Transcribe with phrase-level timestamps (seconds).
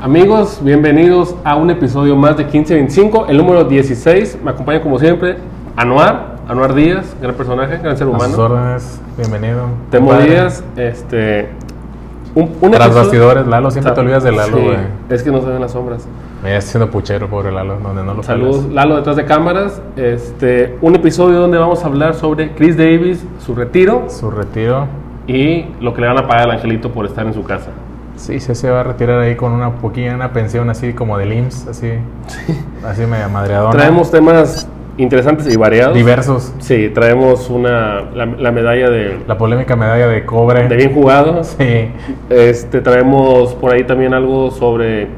[0.00, 4.38] Amigos, bienvenidos a un episodio más de 1525, el número 16.
[4.42, 5.36] Me acompaña como siempre
[5.76, 8.42] Anuar, Anuar Díaz, gran personaje, gran ser A sus humano.
[8.42, 9.66] órdenes, bienvenido.
[9.90, 10.14] Temo.
[10.14, 11.50] Díaz, este.
[12.40, 14.76] Un, un Tras bastidores, Lalo, siempre te olvidas de Lalo, Sí, güey.
[15.08, 16.06] es que no se ven las sombras.
[16.42, 18.74] Me está haciendo puchero, pobre Lalo, donde no lo Saludos, pelas.
[18.74, 19.82] Lalo detrás de cámaras.
[19.96, 24.86] Este, un episodio donde vamos a hablar sobre Chris Davis, su retiro Su retiro.
[25.26, 27.70] y lo que le van a pagar al angelito por estar en su casa.
[28.16, 31.32] Sí, sí, se va a retirar ahí con una poquilla, una pensión así como del
[31.32, 31.92] IMSS, así.
[32.84, 33.70] Así media madreadona.
[33.72, 34.68] Traemos temas
[34.98, 35.94] interesantes y variados.
[35.94, 36.52] diversos.
[36.58, 40.68] Sí, traemos una, la, la medalla de, La polémica medalla de cobre.
[40.68, 41.56] de bien jugados.
[41.58, 41.88] Sí.
[42.28, 45.08] Este, traemos por ahí también algo sobre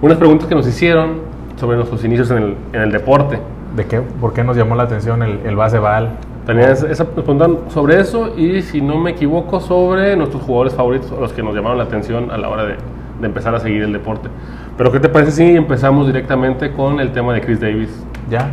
[0.00, 1.20] unas preguntas que nos hicieron
[1.56, 3.38] sobre nuestros inicios en el, en el deporte.
[3.76, 4.00] ¿De qué?
[4.00, 6.10] ¿Por qué nos llamó la atención el, el base bal?
[6.46, 10.74] También esa, esa- nos preguntaron sobre eso y si no me equivoco sobre nuestros jugadores
[10.74, 12.74] favoritos, los que nos llamaron la atención a la hora de,
[13.20, 14.28] de empezar a seguir el deporte.
[14.76, 18.04] Pero ¿qué te parece si empezamos directamente con el tema de Chris Davis?
[18.28, 18.50] ¿Ya?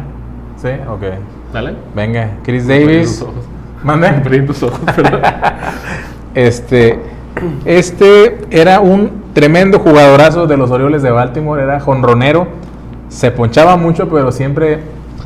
[0.62, 0.70] ¿Sí?
[0.90, 1.04] Ok.
[1.54, 1.74] ¿Dale?
[1.96, 3.26] Venga, Chris Davis.
[3.84, 4.10] Mande.
[4.24, 5.22] Prende tus ojos, perdón.
[6.36, 7.00] Este,
[7.66, 12.48] este era un tremendo jugadorazo de los Orioles de Baltimore, era jonronero,
[13.08, 14.80] se ponchaba mucho, pero siempre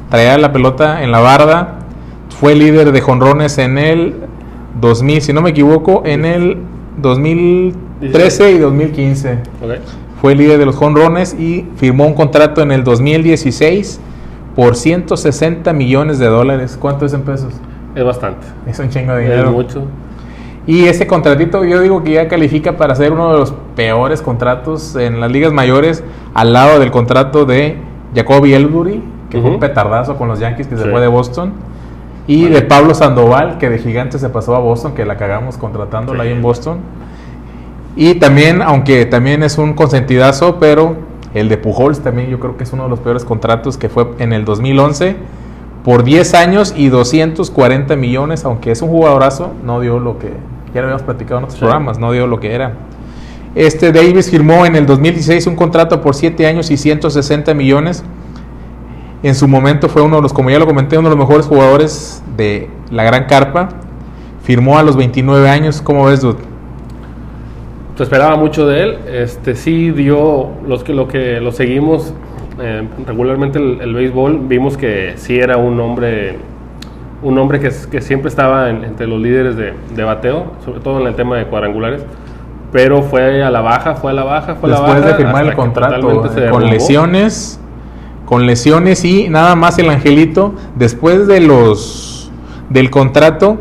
[0.09, 1.79] traía la pelota en la barda.
[2.39, 4.15] Fue líder de jonrones en el
[4.79, 6.57] 2000, si no me equivoco, en el
[6.97, 9.33] 2013 y 2015.
[9.33, 9.71] Ok.
[10.21, 13.99] Fue líder de los jonrones y firmó un contrato en el 2016
[14.55, 16.77] por 160 millones de dólares.
[16.79, 17.53] ¿Cuánto es en pesos?
[17.95, 18.45] Es bastante.
[18.67, 19.51] Es un chingo de Es dinero.
[19.51, 19.83] mucho.
[20.65, 24.95] Y ese contratito yo digo que ya califica para ser uno de los peores contratos
[24.95, 27.77] en las ligas mayores al lado del contrato de
[28.15, 31.51] Jacoby Elbury, que fue un petardazo con los Yankees que se fue de Boston,
[32.27, 36.23] y de Pablo Sandoval, que de gigante se pasó a Boston, que la cagamos contratándola
[36.23, 36.29] Sí.
[36.29, 36.77] ahí en Boston.
[37.97, 40.95] Y también, aunque también es un consentidazo, pero
[41.33, 44.07] el de Pujols también yo creo que es uno de los peores contratos que fue
[44.19, 45.15] en el 2011
[45.83, 50.27] por 10 años y 240 millones, aunque es un jugadorazo, no dio lo que
[50.73, 51.65] ya lo habíamos platicado en otros Sí.
[51.65, 52.73] programas, no dio lo que era.
[53.55, 58.03] Este Davis firmó en el 2016 un contrato por 7 años y 160 millones.
[59.21, 61.45] En su momento fue uno de los, como ya lo comenté, uno de los mejores
[61.45, 63.69] jugadores de la Gran Carpa.
[64.43, 66.39] Firmó a los 29 años, ¿cómo ves, dude?
[67.95, 68.97] Se esperaba mucho de él.
[69.11, 72.13] Este sí dio los que lo que lo seguimos
[72.59, 76.37] eh, regularmente el, el béisbol vimos que sí era un hombre
[77.23, 80.99] un hombre que, que siempre estaba en- entre los líderes de, de bateo, sobre todo
[81.01, 82.05] en el tema de cuadrangulares.
[82.71, 84.93] Pero fue a la baja, fue a la baja, fue a la baja.
[84.95, 85.95] Después de firmar el contrato
[86.47, 87.59] eh, con lesiones,
[88.25, 92.29] con lesiones y nada más el Angelito, después de los
[92.69, 93.57] del contrato,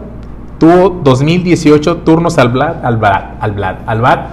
[0.63, 4.31] tuvo 2018 turnos al bat, al bat, al bat, al bat,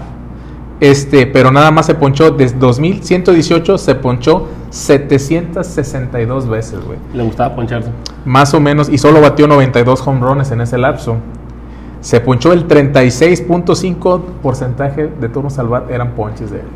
[0.79, 6.99] este, pero nada más se ponchó, desde 2118 se ponchó 762 veces, güey.
[7.15, 7.89] Le gustaba poncharse.
[8.25, 11.17] Más o menos, y solo batió 92 home runs en ese lapso.
[11.99, 16.67] Se ponchó el 36.5 porcentaje de turnos al bat eran ponches de él.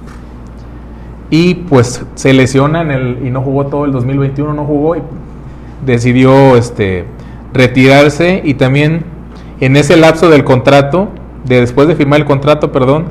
[1.29, 5.01] Y pues se lesiona en el, y no jugó todo el 2021, no jugó y
[5.85, 7.05] decidió este,
[7.53, 9.12] retirarse y también
[9.59, 11.09] en ese lapso del contrato,
[11.45, 13.05] de después de firmar el contrato, perdón,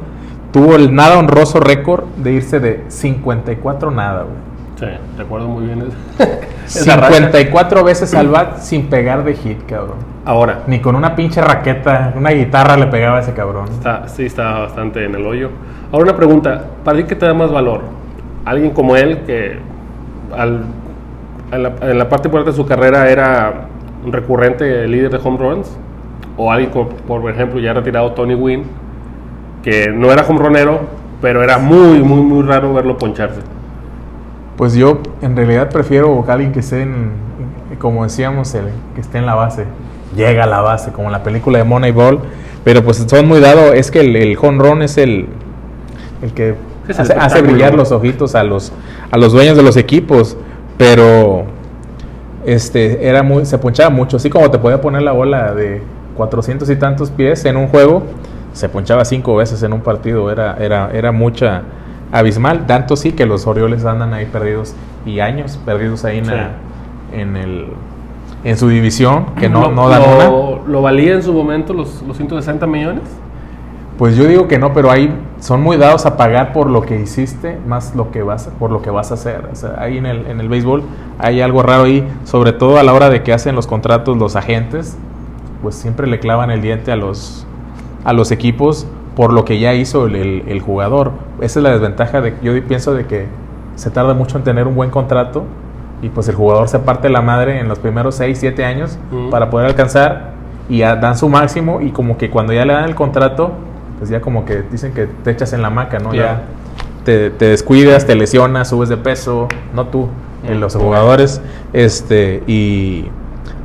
[0.53, 4.52] tuvo el nada honroso récord de irse de 54 nada, güey.
[4.76, 4.86] Sí,
[5.16, 6.28] recuerdo muy bien eso.
[6.66, 7.14] Esa racha.
[7.14, 9.97] 54 veces al bat sin pegar de hit, cabrón.
[10.25, 13.66] Ahora, Ni con una pinche raqueta, una guitarra le pegaba a ese cabrón.
[13.70, 15.50] Está, sí, está bastante en el hoyo.
[15.92, 17.82] Ahora una pregunta, ¿para ti qué te da más valor?
[18.44, 19.58] Alguien como él, que
[20.36, 20.64] al-
[21.52, 23.66] en, la, en la parte fuerte de su carrera era
[24.04, 25.76] un recurrente líder de home runs,
[26.37, 28.65] o alguien como, por ejemplo, ya retirado Tony Wynn,
[29.62, 30.81] que no era home runero,
[31.20, 33.41] pero era muy, muy, muy raro verlo poncharse.
[34.56, 37.12] Pues yo en realidad prefiero a alguien que esté en,
[37.78, 39.66] como decíamos, el, que esté en la base.
[40.17, 42.20] Llega a la base, como en la película de Moneyball.
[42.64, 45.26] Pero pues son muy dados, es que el, run es el,
[46.23, 46.55] el que
[46.87, 48.73] Es hace, brillar los ojitos a los,
[49.11, 50.37] a los dueños de los equipos.
[50.76, 51.44] Pero
[52.44, 54.17] este era muy, se ponchaba mucho.
[54.17, 55.82] Así como te podía poner la bola de
[56.17, 58.03] 400 y tantos pies en un juego,
[58.53, 60.31] se ponchaba cinco veces en un partido.
[60.31, 61.62] Era, era, era mucha
[62.12, 62.67] abismal.
[62.67, 64.75] Tanto sí que los Orioles andan ahí perdidos
[65.06, 66.31] y años perdidos ahí en, Sí.
[66.31, 66.50] la-
[67.12, 67.67] en, el,
[68.44, 70.25] en su división, que no, lo, no dan una.
[70.29, 73.03] lo, lo valía en su momento los, los 160 millones?
[73.99, 76.99] Pues yo digo que no, pero ahí son muy dados a pagar por lo que
[76.99, 79.49] hiciste, más lo que vas, por lo que vas a hacer.
[79.53, 80.82] O sea, ahí en el, en el béisbol
[81.19, 84.35] hay algo raro ahí, sobre todo a la hora de que hacen los contratos los
[84.35, 84.97] agentes,
[85.62, 87.47] pues siempre le clavan el diente a los,
[88.05, 88.87] a los equipos
[89.17, 91.12] por lo que ya hizo el, el- el jugador.
[91.41, 93.26] Esa es la desventaja de, yo pienso de que
[93.76, 95.44] se tarda mucho en tener un buen contrato
[96.03, 98.99] y pues el jugador se parte la madre en los primeros 6, 7 años
[99.31, 100.32] para poder alcanzar
[100.69, 103.53] y ya dan su máximo y como que cuando ya le dan el contrato,
[103.99, 106.11] pues ya como que dicen que te echas en la maca, ¿no?
[106.11, 106.38] Claro.
[106.41, 106.43] Ya
[107.05, 110.09] te, te descuidas, te lesionas, subes de peso, no tú,
[110.44, 111.41] eh, los jugadores,
[111.73, 113.06] este, y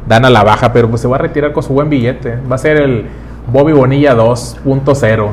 [0.07, 2.37] dan a la baja, pero pues se va a retirar con su buen billete.
[2.49, 3.05] Va a ser el
[3.51, 5.27] Bobby Bonilla 2.0.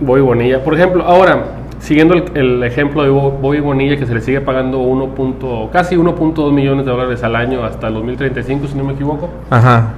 [0.00, 0.62] Bobby Bonilla.
[0.64, 1.44] Por ejemplo, ahora,
[1.78, 5.08] siguiendo el, el ejemplo de Bo- Bobby Bonilla, que se le sigue pagando 1.
[5.14, 9.28] punto- casi 1.2 millones de dólares al año hasta el 2035, si no me equivoco,
[9.50, 9.90] Ajá.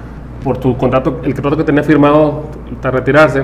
[0.44, 2.44] por tu contrato, el contrato que tenía firmado
[2.82, 3.42] para retirarse,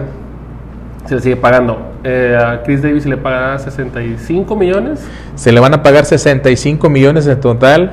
[1.07, 1.79] se le sigue pagando.
[2.05, 5.05] Eh, a Chris Davis se le pagará 65 millones.
[5.35, 7.93] Se le van a pagar 65 millones en total.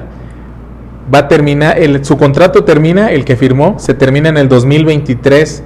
[1.14, 5.64] Va a terminar, el, su contrato termina, el que firmó, se termina en el 2023,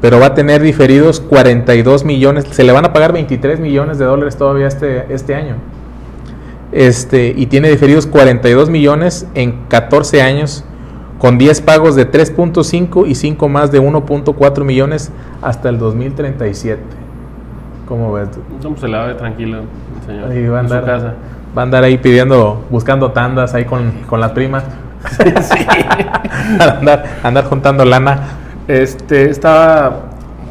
[0.00, 2.44] pero va a tener diferidos 42 millones.
[2.50, 5.56] Se le van a pagar 23 millones de dólares todavía este, este año.
[6.72, 10.64] Este, y tiene diferidos 42 millones en 14 años,
[11.18, 16.82] con 10 pagos de 3.5 y 5 más de 1.4 millones hasta el 2037.
[17.86, 18.28] ¿Cómo ves?
[18.62, 19.60] No, pues se le va de tranquilo,
[20.06, 20.30] señor.
[20.30, 21.14] Ahí va a en su andar, casa.
[21.56, 24.64] Va a andar ahí pidiendo, buscando tandas ahí con, con las primas.
[26.60, 28.20] andar, andar juntando lana.
[28.68, 30.00] Este, está,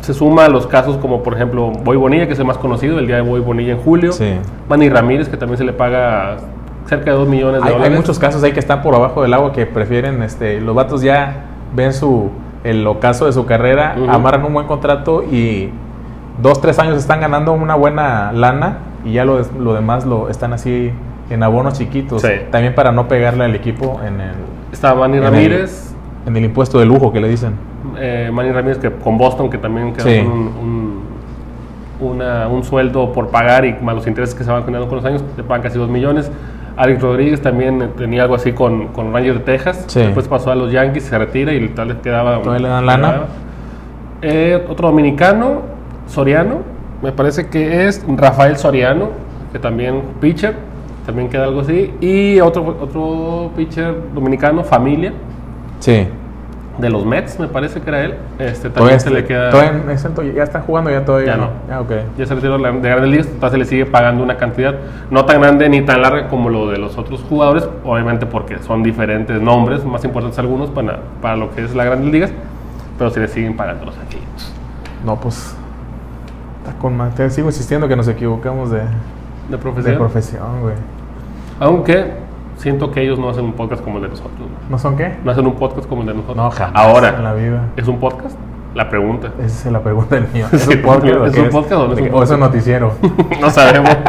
[0.01, 2.97] se suma a los casos como por ejemplo Boy Bonilla, que es el más conocido,
[2.97, 4.13] el día de Boy Bonilla en julio.
[4.13, 4.33] Sí.
[4.69, 6.37] Manny Ramírez, que también se le paga
[6.87, 7.97] cerca de 2 millones de Hay, hay dólares.
[7.99, 11.45] muchos casos ahí que están por abajo del agua que prefieren, este, los vatos ya
[11.75, 12.31] ven su,
[12.63, 15.71] el ocaso de su carrera, amarran un buen contrato y
[16.41, 20.51] dos, tres años están ganando una buena lana y ya lo, lo demás lo están
[20.53, 20.91] así
[21.29, 22.21] en abonos chiquitos.
[22.21, 22.29] Sí.
[22.51, 24.31] También para no pegarle al equipo en el,
[24.71, 27.53] Está Manny en el- Ramírez, en el impuesto de lujo que le dicen.
[27.97, 30.19] eh, Manny Ramírez que con Boston, que también quedó Sí.
[30.19, 31.03] un,
[32.01, 34.97] un, una- un sueldo por pagar y más los intereses que se van generando con
[34.97, 36.31] los años, le pagan casi 2 millones.
[36.77, 39.85] Alex Rodríguez también tenía algo así con, con Rangers de Texas.
[39.87, 39.99] Sí.
[40.01, 42.41] Después pasó a los Yankees, se retira y tal les quedaba.
[42.41, 43.15] ¿Todavía le dan lana?
[44.21, 45.61] Eh, otro dominicano,
[46.07, 46.59] Soriano,
[47.01, 49.09] me parece que es Rafael Soriano,
[49.51, 50.55] que también pitcher,
[51.05, 51.93] también queda algo así.
[52.01, 55.13] Y otro, otro pitcher dominicano, Familia,
[55.79, 56.07] Sí.
[56.77, 58.15] de los Mets, me parece que era él.
[58.39, 59.51] Este, también se le queda.
[59.97, 61.27] cierto, ya está jugando ya todavía.
[61.27, 61.49] Ya no.
[61.69, 61.91] Ya, ok.
[62.17, 64.75] Ya se retiró de de grandes ligas, entonces se le sigue pagando una cantidad
[65.09, 68.83] no tan grande ni tan larga como lo de los otros jugadores, obviamente porque son
[68.83, 72.31] diferentes nombres, más importantes algunos para, para lo que es las grandes ligas,
[72.97, 74.53] pero se le siguen pagando los aquellos.
[75.05, 75.55] No, pues.
[76.65, 78.85] Está con ma- Te sigo insistiendo que nos equivocamos de, De
[79.49, 79.97] de profesión.
[79.97, 80.73] profesión, güey.
[81.59, 82.13] Aunque
[82.57, 84.33] siento que ellos no hacen un podcast como el de nosotros.
[84.39, 84.69] ¿no?
[84.71, 85.15] ¿No son qué?
[85.23, 86.37] No hacen un podcast como el de nosotros.
[86.37, 86.73] No, jamás.
[86.75, 87.61] Ahora, En la vida.
[87.75, 88.35] ¿es un podcast?
[88.73, 89.29] La pregunta.
[89.39, 90.47] Esa es la pregunta del mío.
[90.51, 92.15] ¿Es Sí, un podcast, o ¿es qué un podcast o no es ¿De un qué-
[92.15, 92.91] o es un noticiero?
[93.41, 93.89] no sabemos.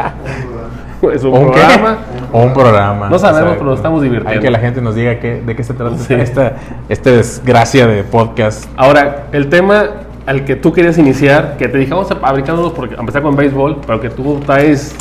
[1.13, 1.59] ¿Es un ¿O un qué?
[1.59, 1.97] programa?
[2.33, 3.07] O un programa.
[3.09, 4.31] No sabemos, pero nos estamos divirtiendo.
[4.39, 6.15] Hay que la gente nos diga qué, de qué se trata Sí.
[6.15, 6.53] esta,
[6.89, 8.65] esta desgracia de podcast.
[8.75, 9.83] Ahora, el tema
[10.27, 13.35] al que tú querías iniciar, que te dije, vamos a fabricarnos porque a empezar con
[13.35, 14.93] béisbol, pero que tú traes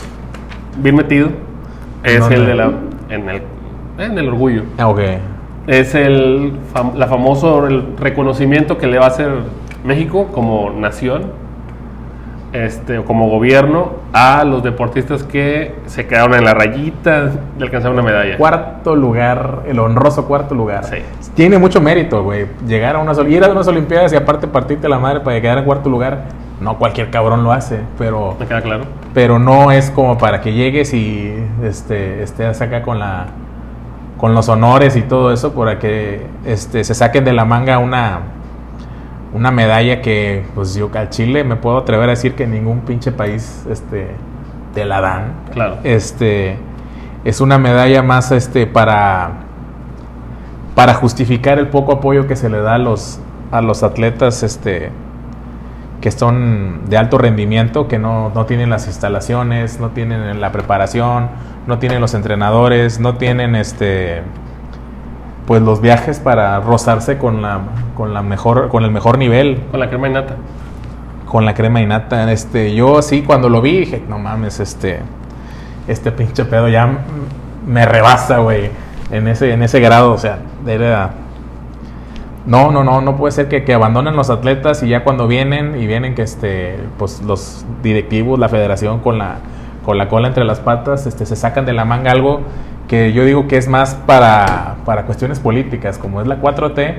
[0.78, 1.30] bien metido,
[2.04, 2.70] es el de la,
[3.10, 3.42] en el,
[3.98, 4.62] en el orgullo.
[4.78, 5.00] Ah, ok.
[5.66, 6.52] Es el
[6.94, 9.30] la famoso el reconocimiento que le va a hacer
[9.84, 11.32] México como nación,
[12.64, 18.02] este, como gobierno, a los deportistas que se quedaron en la rayita de alcanzar una
[18.02, 18.36] medalla.
[18.36, 20.84] Cuarto lugar, el honroso cuarto lugar.
[20.84, 20.96] Sí.
[21.34, 22.46] Tiene mucho mérito, güey.
[22.66, 25.64] Llegar a unas, ir a unas Olimpiadas y aparte partirte la madre para quedar en
[25.64, 26.24] cuarto lugar.
[26.60, 28.84] No cualquier cabrón lo hace, pero, ¿Me queda claro?
[29.12, 33.26] pero no es como para que llegues y este, estés acá con la
[34.16, 38.20] con los honores y todo eso para que este, se saquen de la manga una
[39.32, 43.12] una medalla que pues yo al Chile me puedo atrever a decir que ningún pinche
[43.12, 44.08] país este
[44.74, 45.78] te la dan Claro.
[45.84, 46.56] este
[47.24, 49.30] es una medalla más este para
[50.74, 54.90] para justificar el poco apoyo que se le da a los a los atletas este
[56.00, 61.30] que son de alto rendimiento, que no, no tienen las instalaciones, no tienen la preparación,
[61.66, 64.22] no tienen los entrenadores, no tienen este
[65.46, 67.60] pues los viajes para rozarse con la
[67.96, 70.34] con la mejor con el mejor nivel Con la crema y nata.
[71.26, 72.30] con la crema y nata.
[72.32, 75.00] Este, yo sí cuando lo vi dije, no mames, este,
[75.88, 76.88] este pinche pedo ya
[77.66, 78.70] me rebasa, güey,
[79.10, 81.10] en ese, en ese grado, o sea, era,
[82.46, 85.76] No, no, no, no puede ser que, que abandonen los atletas y ya cuando vienen
[85.80, 89.38] y vienen que este, pues los directivos, la federación con la,
[89.84, 92.42] con la cola entre las patas, este, se sacan de la manga algo
[92.88, 96.94] que yo digo que es más para, para cuestiones políticas, como es la 4T,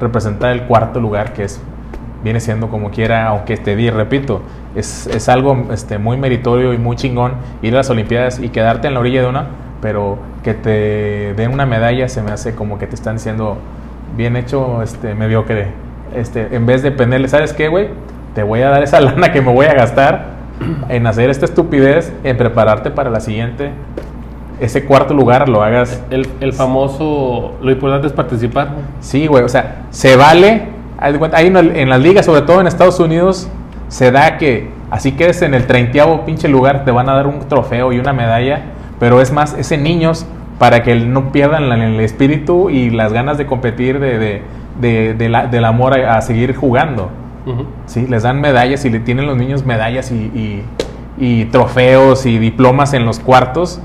[0.00, 1.60] representar el cuarto lugar que es
[2.24, 4.40] viene siendo como quiera, aunque te di, repito,
[4.74, 8.88] es, es algo este, muy meritorio y muy chingón ir a las Olimpiadas y quedarte
[8.88, 9.46] en la orilla de una,
[9.82, 13.58] pero que te den una medalla se me hace como que te están diciendo
[14.16, 15.68] bien hecho, este, mediocre.
[16.14, 17.88] Este, en vez de ponerle, ¿sabes qué, güey?
[18.34, 20.34] Te voy a dar esa lana que me voy a gastar
[20.88, 23.70] en hacer esta estupidez, en prepararte para la siguiente.
[24.60, 26.02] Ese cuarto lugar lo hagas.
[26.10, 28.68] El, el famoso, lo importante es participar.
[29.00, 30.68] Sí, güey, o sea, se vale.
[30.98, 33.48] Ahí en las ligas, sobre todo en Estados Unidos,
[33.88, 37.40] se da que así quedes en el treintiavo pinche lugar, te van a dar un
[37.48, 38.62] trofeo y una medalla,
[38.98, 40.26] pero es más, ese niños
[40.58, 44.42] para que no pierdan el espíritu y las ganas de competir, de,
[44.80, 47.10] del amor a, seguir jugando.
[47.86, 48.06] ¿Sí?
[48.06, 53.18] Les dan medallas y le tienen los niños medallas y, trofeos y diplomas en los
[53.20, 53.80] cuartos,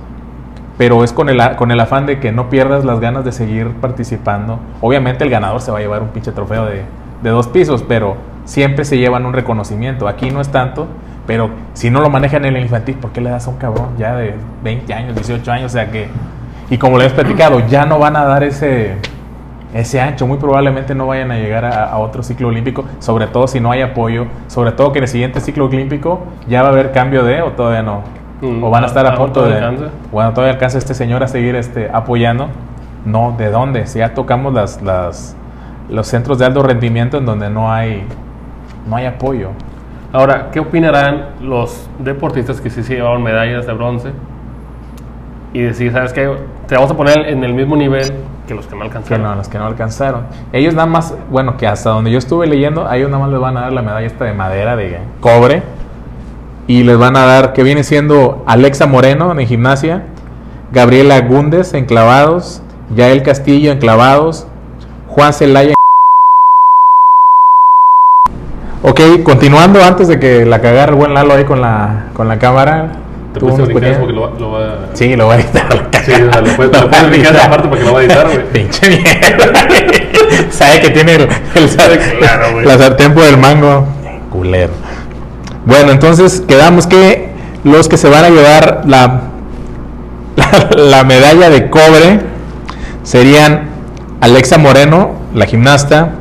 [0.79, 3.67] pero es con el, con el afán de que no pierdas las ganas de seguir
[3.81, 4.59] participando.
[4.81, 6.85] Obviamente el ganador se va a llevar un pinche trofeo de,
[7.21, 10.07] de dos pisos, pero siempre se llevan un reconocimiento.
[10.07, 10.87] Aquí no es tanto,
[11.27, 13.89] pero si no lo manejan en el infantil, ¿por qué le das a un cabrón
[13.99, 14.33] ya de
[14.63, 15.65] 20 años, 18 años?
[15.65, 16.07] O sea que
[16.69, 18.93] y como le he platicado, ya no van a dar ese,
[19.73, 20.27] ese ancho.
[20.27, 23.81] Muy probablemente no vayan a llegar a, otro ciclo olímpico, sobre todo si no hay
[23.81, 24.27] apoyo.
[24.47, 27.51] Sobre todo que en el siguiente ciclo olímpico ya va a haber cambio de, o
[27.53, 28.18] todavía no.
[28.41, 29.89] Mm, o van a estar a, punto de.
[30.11, 32.47] Bueno, todavía alcanza este señor a seguir este, apoyando.
[33.05, 33.87] No, ¿de dónde?
[33.87, 35.35] Si ya tocamos las, las,
[35.89, 38.03] los centros de alto rendimiento en donde no hay,
[38.87, 39.49] no hay apoyo.
[40.11, 44.11] Ahora, ¿qué opinarán los deportistas que sí se llevaron medallas de bronce?
[45.53, 46.31] y decir, ¿sabes qué?
[46.67, 48.13] Te vamos a poner en el mismo nivel
[48.47, 49.21] que los que no alcanzaron.
[49.21, 50.21] Que no, los que no alcanzaron.
[50.53, 53.39] Ellos nada más, bueno, que hasta donde yo estuve leyendo, a ellos nada más les
[53.39, 55.63] van a dar la medalla esta de madera, de cobre,
[56.69, 60.03] y les van a dar, que viene siendo Alexa Moreno en gimnasia,
[60.71, 62.61] Gabriela Gúndez en clavados,
[62.95, 64.45] Yael Castillo en clavados,
[65.07, 65.73] Juan Celaya
[68.83, 72.37] Ok, continuando antes de que la cagara el buen Lalo ahí con la, con la
[72.37, 72.91] cámara,
[73.33, 74.75] te puedes porque lo, lo, va a...
[74.93, 75.89] Sí, lo va a editar.
[76.05, 78.27] Sí, o sea, lo puedes, lo puedes explicar esa parte porque lo va a editar,
[78.27, 78.45] güey.
[78.53, 79.59] Pinche mierda.
[80.51, 81.69] Sabe que tiene el, el,
[82.19, 83.87] claro, la sartén por el mango.
[84.29, 84.88] Culero.
[85.69, 87.29] Bueno, entonces quedamos que
[87.63, 89.21] los que se van a llevar la,
[90.35, 92.21] la, la medalla de cobre
[93.03, 93.69] serían
[94.19, 96.15] Alexa Moreno, la gimnasta,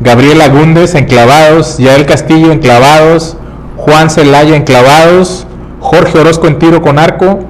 [0.00, 3.36] Gabriela Gúndez en clavados, Yael Castillo en clavados,
[3.76, 5.46] Juan Celaya en clavados,
[5.80, 7.40] Jorge Orozco en tiro con arco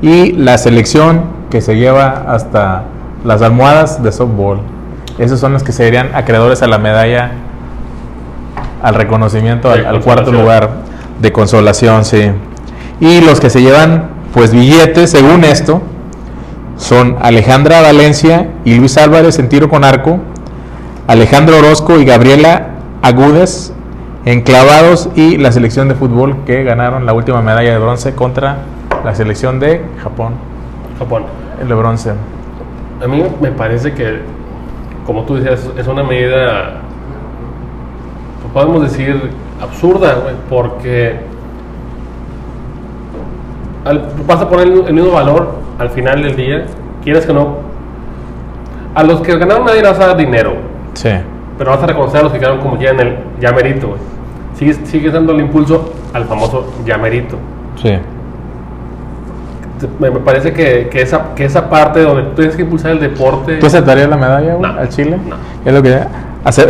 [0.00, 2.84] y la selección que se lleva hasta
[3.24, 4.60] las almohadas de softball.
[5.18, 7.32] Esos son los que serían acreedores a la medalla,
[8.82, 10.70] al reconocimiento, al, cuarto lugar
[11.20, 12.30] de consolación, sí.
[13.00, 15.82] Y los que se llevan, pues, billetes, según esto,
[16.76, 20.20] son Alejandra Valencia y Luis Álvarez en tiro con arco,
[21.06, 22.68] Alejandro Orozco y Gabriela
[23.02, 23.72] Agudes
[24.26, 28.58] enclavados y la selección de fútbol que ganaron la última medalla de bronce contra
[29.04, 30.34] la selección de Japón.
[30.98, 31.24] Japón.
[31.60, 32.10] El de bronce.
[33.02, 34.20] A mí me parece que,
[35.06, 36.80] como tú decías, es una medida,
[38.56, 39.20] podemos decir,
[39.60, 40.16] absurda,
[40.48, 41.16] porque
[44.26, 46.64] vas a poner el mismo valor al final del día,
[47.04, 47.58] quieres que no.
[48.94, 50.54] A los que ganaron medalla vas a dar dinero.
[50.94, 51.10] Sí.
[51.58, 53.96] Pero vas a reconocer a los que quedaron como ya en el ya merito,
[54.54, 57.36] sigue, sigue dando el impulso al famoso llamerito.
[57.76, 57.92] Sí.
[60.00, 63.58] Me, parece que, que, esa, que esa parte donde tú tienes que impulsar el deporte.
[63.58, 65.18] ¿Tú aceptarías la medalla al Chile?
[65.28, 65.36] No.
[65.62, 66.00] Es lo que.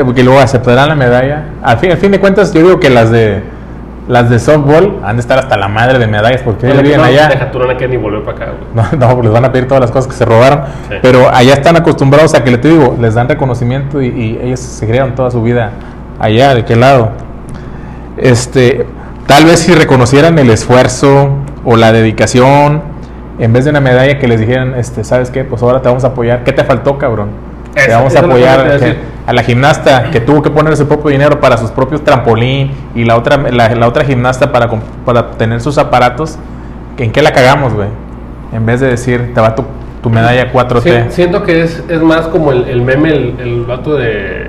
[0.05, 1.45] Porque luego aceptarán la medalla.
[1.63, 3.43] Al fin, al fin de cuentas, yo digo que las de
[4.09, 7.29] las de softball han de estar hasta la madre de medallas porque ellos viven allá.
[7.29, 8.53] Deja, tú no ni volver para acá.
[8.99, 10.61] No, no, les van a pedir todas las cosas que se robaron.
[11.03, 14.61] Pero allá están acostumbrados a que, le te digo, les dan reconocimiento y, y ellos
[14.61, 15.73] se crearon toda su vida
[16.21, 17.11] allá, ¿de qué lado?
[18.17, 18.87] este,
[19.27, 21.31] tal vez si reconocieran el esfuerzo
[21.65, 22.83] o la dedicación,
[23.39, 25.45] en vez de una medalla que les dijeran, este, ¿sabes qué?
[25.45, 26.45] Pues ahora te vamos a apoyar.
[26.45, 27.31] ¿Qué te faltó, cabrón?
[27.75, 28.81] te vamos a apoyar
[29.27, 33.05] a la gimnasta que tuvo que poner su propio dinero para sus propios trampolín y
[33.05, 34.71] la otra, la, otra gimnasta para,
[35.05, 36.39] para tener sus aparatos.
[36.97, 37.89] ¿En qué la cagamos, güey?
[38.53, 39.65] En vez de decir, te va tu,
[40.03, 41.11] tu medalla 4T.
[41.11, 44.49] siento que es, es más como el, el meme, el, el vato de.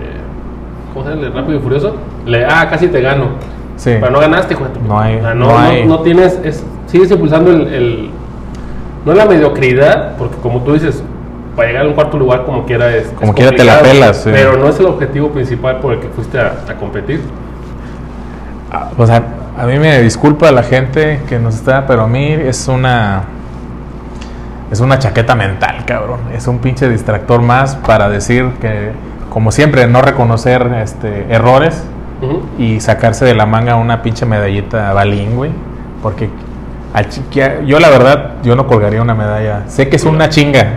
[0.94, 1.28] ¿Cómo se llama?
[1.28, 1.96] El Rápido y Furioso.
[2.26, 3.30] Le, ah, casi te gano.
[3.84, 5.20] Pero no ganaste, hijo No hay.
[5.36, 6.40] no, no, tienes.
[6.44, 8.10] Es, sigues impulsando el, el,
[9.06, 11.04] No la mediocridad, porque como tú dices,
[11.58, 13.08] para llegar a un cuarto lugar como quiera es.
[13.08, 14.30] Como es quiera te la pelas, sí.
[14.32, 17.22] Pero no es el objetivo principal por el que fuiste a, a competir.
[18.72, 19.24] Ah, O sea,
[19.58, 23.24] a mí me disculpa la gente que nos está, pero a mí es una.
[24.72, 26.20] Es una chaqueta mental, cabrón.
[26.34, 28.92] Es un pinche distractor más para decir que,
[29.30, 31.84] como siempre, no reconocer este, errores
[32.22, 32.44] Ujú.
[32.58, 35.52] y sacarse de la manga una pinche medallita balín, güey.
[36.04, 36.30] Porque
[37.66, 39.64] yo la verdad, yo no colgaría una medalla.
[39.68, 40.68] Sé que es una chinga,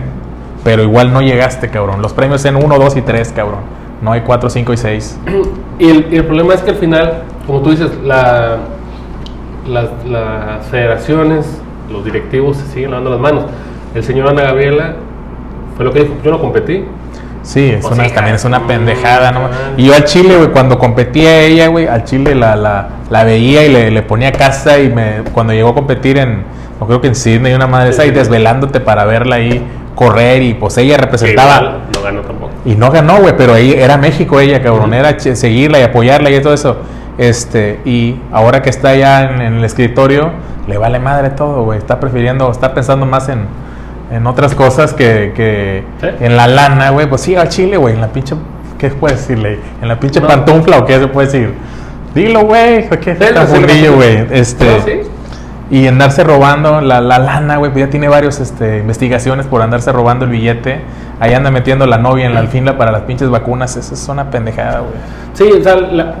[0.63, 2.01] pero igual no llegaste, cabrón.
[2.01, 3.61] Los premios en 1, 2 y 3, cabrón.
[4.01, 5.19] No hay 4, 5 y 6.
[5.79, 8.57] Y el, y el problema es que al final, como tú dices, la,
[9.67, 11.59] las, las federaciones,
[11.91, 13.45] los directivos se siguen lavando las manos.
[13.95, 14.93] El señor Ana Gabriela
[15.75, 16.85] fue lo que dijo, yo no competí.
[17.41, 19.49] Sí, es una, también es una pendejada, ¿no?
[19.75, 23.65] Y yo al Chile, güey, cuando competía ella, güey, al Chile la, la, la veía
[23.65, 26.43] y le, le ponía casa y me, cuando llegó a competir en,
[26.79, 29.65] no creo que en Sydney, una madre Sí, esa, y desvelándote para verla ahí
[29.95, 31.57] correr y pues ella representaba...
[31.57, 32.51] igual no ganó tampoco.
[32.65, 34.93] Y no ganó, güey, pero ahí era México ella, cabrón.
[34.93, 36.77] Era seguirla y apoyarla y todo eso.
[37.17, 40.31] Este, y ahora que está ya en, en el escritorio,
[40.67, 41.77] le vale madre todo, güey.
[41.77, 43.45] Está prefiriendo, está pensando más en,
[44.11, 46.07] en otras cosas que, que ¿Sí?
[46.19, 47.07] en la lana, güey.
[47.07, 48.35] Pues sí, al chile, güey, en la pinche,
[48.77, 49.59] ¿qué puedes decirle?
[49.81, 50.27] En la pinche No.
[50.27, 51.53] pantufla o qué se puede decir.
[52.13, 53.87] Dilo, güey, ¿qué sí.
[53.87, 54.27] güey?
[54.31, 55.09] Este, sí.
[55.71, 59.91] Y andarse robando la, la lana, güey, pues ya tiene varias este, investigaciones por andarse
[59.91, 60.81] robando el billete.
[61.19, 63.77] Ahí anda metiendo la novia en la alfinla para las pinches vacunas.
[63.77, 64.93] Eso es una pendejada, güey.
[65.33, 66.15] Sí, o sea, la,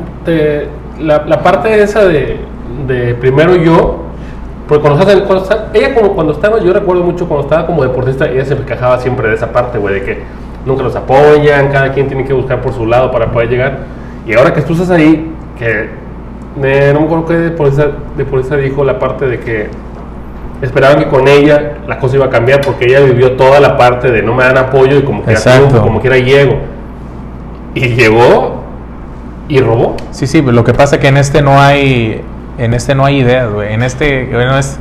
[0.99, 2.39] la, la parte esa de,
[2.87, 4.03] de primero yo,
[4.67, 8.45] porque cuando está- ella como cuando estaba, yo recuerdo mucho cuando estaba como deportista, ella
[8.45, 10.23] se quejaba siempre de esa parte, güey, de que
[10.65, 13.79] nunca los apoyan, cada quien tiene que buscar por su lado para poder llegar.
[14.25, 15.89] Y ahora que tú estás ahí, que
[16.63, 19.69] eh, no me acuerdo qué deportista, deportista dijo la parte de que
[20.61, 24.11] esperaban que con ella la cosa iba a cambiar porque ella vivió toda la parte
[24.11, 26.57] de no me dan apoyo y como quiera triunfo, como quiera llego.
[27.73, 28.61] Y llegó
[29.47, 29.95] y robó.
[30.11, 32.21] Sí, sí, pero lo que pasa es que en este no hay,
[32.57, 33.73] en este no hay ideas, güey.
[33.73, 34.77] En este bueno, es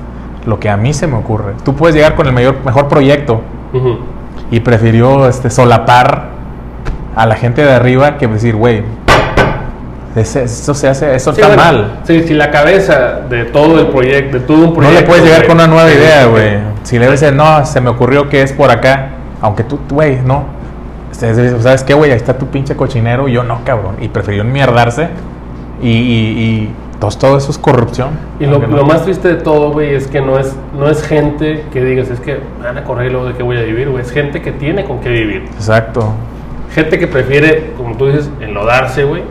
[0.47, 1.55] lo que a mí se me ocurre.
[1.65, 3.41] Tú puedes llegar con el mayor, mejor proyecto
[3.73, 3.99] Ujú.
[4.51, 6.31] y prefirió este, solapar
[7.15, 8.83] a la gente de arriba que decir, güey,
[10.17, 12.01] ese- eso se hace, eso Sí, está bueno, mal.
[12.05, 14.95] Sí, si la cabeza de todo el proyecto, de todo un proyecto.
[14.95, 16.59] No le puedes llegar con una nueva de- idea, de- güey.
[16.83, 20.45] Si le dices, no, se me ocurrió que es por acá, aunque tú, güey, no.
[21.13, 22.11] ¿Sabes qué, güey?
[22.13, 23.97] Ahí está tu pinche cochinero y yo no, cabrón.
[24.01, 25.09] Y prefirió enmierdarse
[25.83, 28.09] y, y, y todo, todo eso es corrupción.
[28.39, 31.03] Y lo, no- lo más triste de todo, güey, es que no es, no es
[31.07, 33.91] gente que digas, es que van a correr y luego de qué voy a vivir,
[33.91, 34.03] güey.
[34.03, 35.45] Es gente que tiene con qué vivir.
[35.55, 36.15] Exacto.
[36.75, 39.23] Gente que prefiere, como tú dices, enlodarse, güey.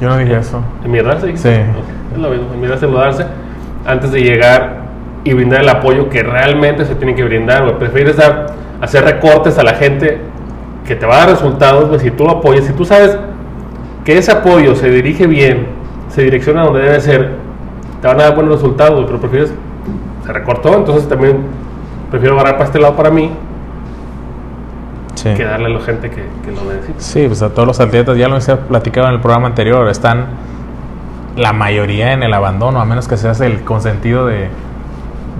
[0.00, 0.60] Yo no dije eso.
[0.84, 1.48] Enmierdarse, Sí.
[1.48, 3.26] Es lo mismo, enmierdarse, enlodarse,
[3.86, 4.86] antes de llegar
[5.24, 7.78] y brindar el apoyo que realmente se tiene que brindar, güey.
[7.78, 8.46] Prefieres dar,
[8.80, 10.20] hacer recortes a la gente
[10.86, 13.18] que te va a dar resultados, güey, si tú lo apoyas, si tú sabes
[14.04, 15.66] que ese apoyo se dirige bien,
[16.08, 17.32] se direcciona donde debe ser,
[18.00, 19.52] te van a dar buenos resultados, güey, pero prefieres,
[20.24, 21.38] se recortó, entonces también
[22.10, 23.32] prefiero agarrar para este lado para mí
[25.32, 25.36] Sí.
[25.36, 27.00] que darle a la gente que, que lo necesita.
[27.00, 30.26] Sí, pues a todos los atletas, ya lo he platicado en el programa anterior, están
[31.36, 34.48] la mayoría en el abandono, a menos que seas el consentido de,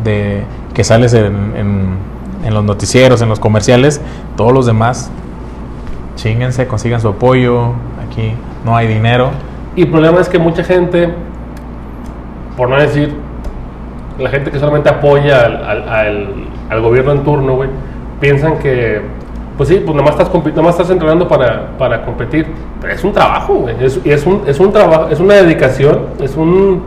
[0.05, 0.45] de
[0.75, 1.25] que sales en,
[1.57, 4.01] en- en los noticieros, en los comerciales,
[4.37, 5.11] todos los demás,
[6.17, 7.73] chinguense, consigan su apoyo,
[8.09, 9.31] aquí no hay dinero.
[9.75, 11.13] Y el problema es que mucha gente,
[12.57, 13.15] por no decir,
[14.19, 16.35] la gente que solamente apoya al, al- al-
[16.71, 17.69] al gobierno en turno, güey,
[18.21, 19.03] piensan que,
[19.57, 22.47] pues sí, pues nomás estás, nomás estás entrenando para, para competir.
[22.81, 23.75] Pero es un trabajo, güey.
[23.81, 26.83] Es, y es un, es un trabajo, es una dedicación, es un,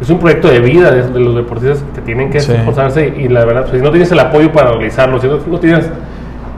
[0.00, 2.52] es un proyecto de vida de, de los deportistas que tienen que Sí.
[2.52, 3.14] esforzarse.
[3.16, 5.88] Y, la verdad, pues, si no tienes el apoyo para realizarlo, si no, no tienes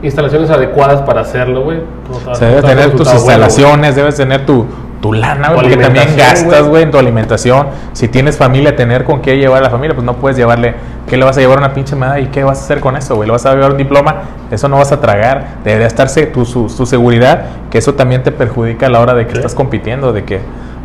[0.03, 4.16] instalaciones adecuadas para hacerlo, güey, pues, no O sea, debes no tener tus instalaciones, debes
[4.16, 4.64] tener tu,
[5.00, 6.82] tu lana, güey, porque también gastas, güey.
[6.85, 7.68] en tu alimentación.
[7.92, 10.74] Si tienes familia, tener con qué llevar a la familia, pues no puedes llevarle,
[11.09, 13.14] ¿qué le vas a llevar una pinche medalla y qué vas a hacer con eso,
[13.14, 13.26] güey?
[13.26, 14.22] ¿Le vas a llevar un diploma?
[14.50, 15.56] Eso no vas a tragar.
[15.64, 19.26] Debería estarse tu, su, tu seguridad, que eso también te perjudica a la hora de
[19.26, 19.37] que Sí.
[19.38, 20.40] estás compitiendo, de que,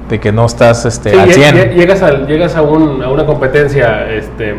[0.10, 1.56] de que no estás este, Sí, al lle- 100.
[1.56, 4.56] lle- llegas, a, llegas a, un- a una competencia, este,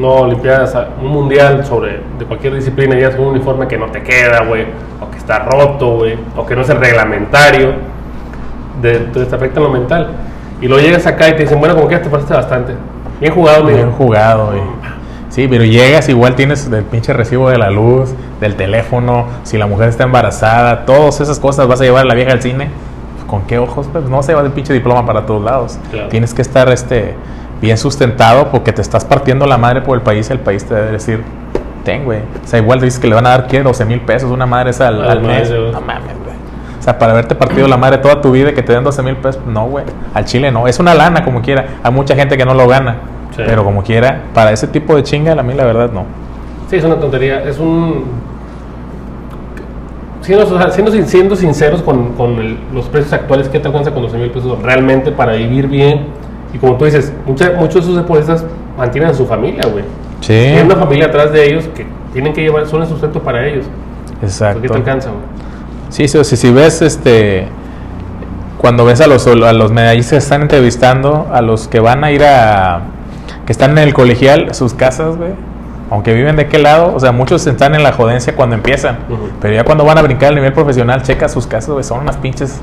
[0.00, 3.86] no olimpiadas, a un mundial sobre de cualquier disciplina, y con un uniforme que no
[3.90, 4.64] te queda, güey,
[5.00, 7.72] o que está roto, güey, o que no es el reglamentario,
[8.80, 10.08] de, te afecta lo mental.
[10.60, 12.74] Y luego llegas acá y te dicen, bueno, como que te pasaste bastante.
[13.20, 14.60] Bien jugado, Bien jugado, güey.
[15.28, 19.66] Sí, pero llegas, igual tienes el pinche recibo de la luz, del teléfono, si la
[19.66, 22.70] mujer está embarazada, todas esas cosas, vas a llevar a la vieja al cine.
[23.26, 23.86] ¿Con qué ojos?
[23.92, 25.78] Pues no se va el pinche diploma para todos lados.
[25.90, 26.08] Claro.
[26.08, 27.16] Tienes que estar este,
[27.60, 30.92] bien sustentado porque te estás partiendo la madre por el país, el país te debe
[30.92, 31.22] decir,
[31.84, 32.20] ten, güey.
[32.20, 33.62] O sea, igual dices que le van a dar, ¿qué?
[33.62, 35.50] 12 mil pesos, una madre esa al, mes.
[35.50, 36.12] No mames,
[36.86, 39.16] sea, para haberte partido la madre toda tu vida y que te den 12 mil
[39.16, 39.84] pesos, no, güey.
[40.14, 40.66] Al Chile no.
[40.68, 41.66] Es una lana, como quiera.
[41.82, 42.96] Hay mucha gente que no lo gana.
[43.36, 43.42] Sí.
[43.44, 46.04] Pero como quiera, para ese tipo de chinga, a mí la verdad no.
[46.70, 47.42] Sí, es una tontería.
[47.42, 48.04] Es un.
[50.22, 53.92] Siendo, o sea, siendo, siendo sinceros con, con el- los precios actuales, ¿qué te alcanza
[53.92, 56.06] con 12 mil pesos realmente para vivir bien?
[56.52, 58.44] Y como tú dices, mucha- muchos de esos deportistas
[58.76, 59.84] mantienen a su familia, güey.
[60.20, 60.32] Sí.
[60.32, 63.66] Tienen una familia atrás de ellos que tienen que llevar, son el sustento para ellos.
[64.22, 64.62] Exacto.
[64.62, 65.22] ¿Qué te alcanza, güey?
[65.88, 67.48] Sí, sí, o sea, si ves este
[68.58, 72.10] cuando ves a los a los medallistas que están entrevistando, a los que van a
[72.10, 72.80] ir a
[73.44, 75.30] que están en el colegial, sus casas, güey,
[75.90, 78.98] aunque viven de qué lado, o sea, muchos están en la jodencia cuando empiezan,
[79.40, 82.16] pero ya cuando van a brincar al nivel profesional, checa sus casas, güey, son unas
[82.16, 82.60] pinches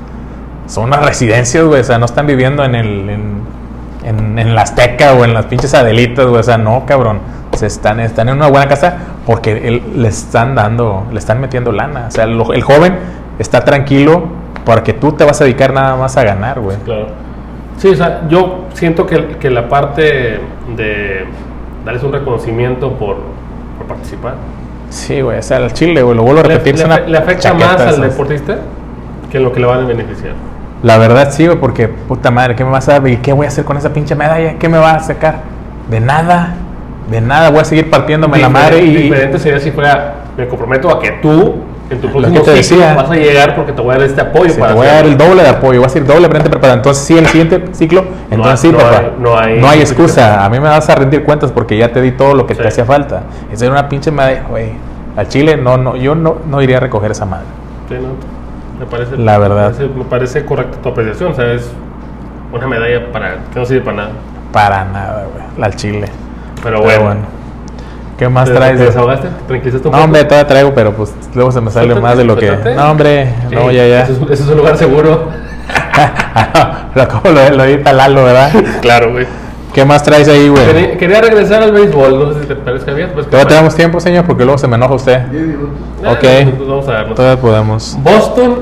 [0.67, 3.41] son unas residencias, güey, o sea, no están viviendo en el en,
[4.03, 7.19] en, en la Azteca o en las pinches Adelitas, güey, o sea, no, cabrón.
[7.55, 11.71] Se están, están en una buena casa porque él- le están dando, le están metiendo
[11.71, 12.05] lana.
[12.07, 12.95] O sea, lo- el joven
[13.39, 14.23] está tranquilo
[14.65, 16.77] porque tú te vas a dedicar nada más a ganar, güey.
[16.85, 17.07] Claro.
[17.77, 20.39] Sí, o sea, yo siento que, que la parte
[20.75, 21.25] de
[21.85, 23.17] darles un reconocimiento por,
[23.77, 24.35] por participar
[24.89, 26.77] Sí, güey, o sea, el Chile, güey, lo vuelvo a le, repetir.
[26.77, 28.57] le afe- le afecta más al deportista
[29.31, 30.33] que en lo que le van a beneficiar.
[30.83, 33.07] La verdad sí, güey, porque puta madre, ¿qué me vas a dar?
[33.07, 34.53] ¿Y qué voy a hacer con esa pinche medalla?
[34.59, 35.39] ¿Qué me va a sacar?
[35.89, 36.53] De nada,
[37.09, 38.95] de nada, voy a seguir partiéndome la madre y...
[38.95, 41.55] Diferente sería si fuera, me comprometo a que tú
[41.89, 42.93] en tu próximo te ciclo decía.
[42.95, 45.05] vas a llegar porque te voy a dar este apoyo para te voy a dar
[45.05, 46.77] el doble de apoyo, voy a ser doblemente preparado.
[46.77, 49.43] Entonces, sí, el siguiente ciclo, entonces hay- sí, no papá.
[49.43, 50.43] hay- no hay- excusa.
[50.45, 52.67] A mí me vas a rendir cuentas porque ya te di todo lo que te
[52.67, 53.23] hacía falta.
[53.51, 54.71] Esa era una pinche medalla, güey.
[55.17, 57.45] Al Chile, no, no, yo no, no iría a recoger esa madre.
[57.89, 58.79] Sí, ¿no?
[58.79, 59.69] Me parece, La verdad.
[59.71, 61.69] Me parece, me parece correcta tu apreciación, o sea, es
[62.51, 64.09] una medalla para que no sirve para nada.
[64.51, 65.65] Para nada, güey.
[65.65, 66.07] Al Chile.
[66.63, 67.21] Pero Pero bueno,
[68.17, 68.73] ¿Qué más ¿te, traes?
[68.73, 69.27] te de- desahogaste?
[69.27, 72.17] ¿Te tranquilizaste un No, hombre, todavía traigo, pero pues luego se me sale Suéltate, más
[72.17, 72.75] de lo que.
[72.75, 74.03] No, hombre, Sí, no, ya, ya.
[74.03, 75.27] Ese es, ese es un lugar seguro.
[76.95, 78.51] lo, como lo, lo edita Lalo, ¿verdad?
[78.81, 79.25] claro, güey.
[79.73, 80.63] ¿Qué más traes ahí, güey?
[80.67, 83.09] Quería, quería regresar al béisbol, no sé si te parece bien.
[83.11, 85.19] Pues, Todavía tenemos tiempo, señor, porque luego se me enoja usted.
[85.29, 85.69] 10 minutos.
[86.05, 86.23] ok.
[86.23, 87.15] Entonces vamos a darnos.
[87.15, 87.97] Todavía podemos.
[88.03, 88.59] Boston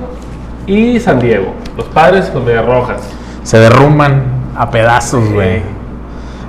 [0.67, 1.53] y San Diego.
[1.75, 3.01] Los padres con medias rojas.
[3.43, 4.23] Se derrumban
[4.55, 5.35] a pedazos, Sí.